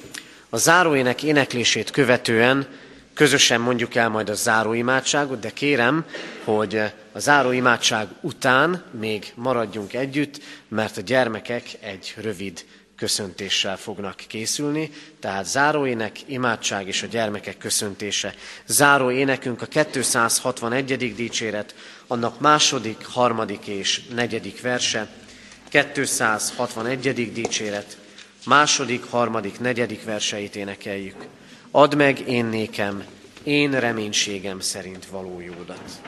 A 0.49 0.57
záróének 0.57 1.23
éneklését 1.23 1.91
követően 1.91 2.67
közösen 3.15 3.61
mondjuk 3.61 3.95
el 3.95 4.09
majd 4.09 4.29
a 4.29 4.35
záróimádságot, 4.35 5.41
de 5.41 5.51
kérem, 5.51 6.05
hogy 6.45 6.77
a 7.13 7.19
záróimádság 7.19 8.09
után 8.21 8.85
még 8.91 9.33
maradjunk 9.35 9.95
együtt, 9.95 10.41
mert 10.69 10.97
a 10.97 11.01
gyermekek 11.01 11.65
egy 11.81 12.15
rövid 12.17 12.65
köszöntéssel 13.05 13.77
fognak 13.77 14.17
készülni, 14.17 14.91
tehát 15.21 15.45
záróének, 15.45 16.17
imádság 16.27 16.87
és 16.87 17.03
a 17.03 17.07
gyermekek 17.07 17.59
köszöntése. 17.59 18.35
Záró 18.67 19.11
énekünk 19.11 19.63
a 19.63 19.67
261. 19.67 21.15
dicséret, 21.15 21.75
annak 22.07 22.41
második, 22.41 23.07
harmadik 23.07 23.67
és 23.67 24.03
negyedik 24.15 24.61
verse, 24.61 25.09
261. 25.69 27.33
dicséret, 27.33 27.97
második, 28.47 29.05
harmadik, 29.05 29.61
negyedik 29.61 30.05
verseit 30.05 30.57
énekeljük. 30.57 31.27
Add 31.71 31.97
meg 31.97 32.29
én 32.29 32.45
nékem, 32.45 33.05
én 33.43 33.81
reménységem 33.81 34.61
szerint 34.61 35.07
való 35.07 35.41
jódat. 35.41 36.01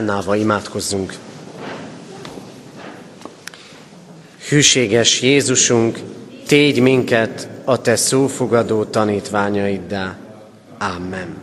Fennállva 0.00 0.36
imádkozzunk. 0.36 1.14
Hűséges 4.48 5.22
Jézusunk, 5.22 5.98
tégy 6.46 6.80
minket 6.80 7.48
a 7.64 7.80
Te 7.80 7.96
szófogadó 7.96 8.84
tanítványaiddá. 8.84 10.16
Amen. 10.78 11.39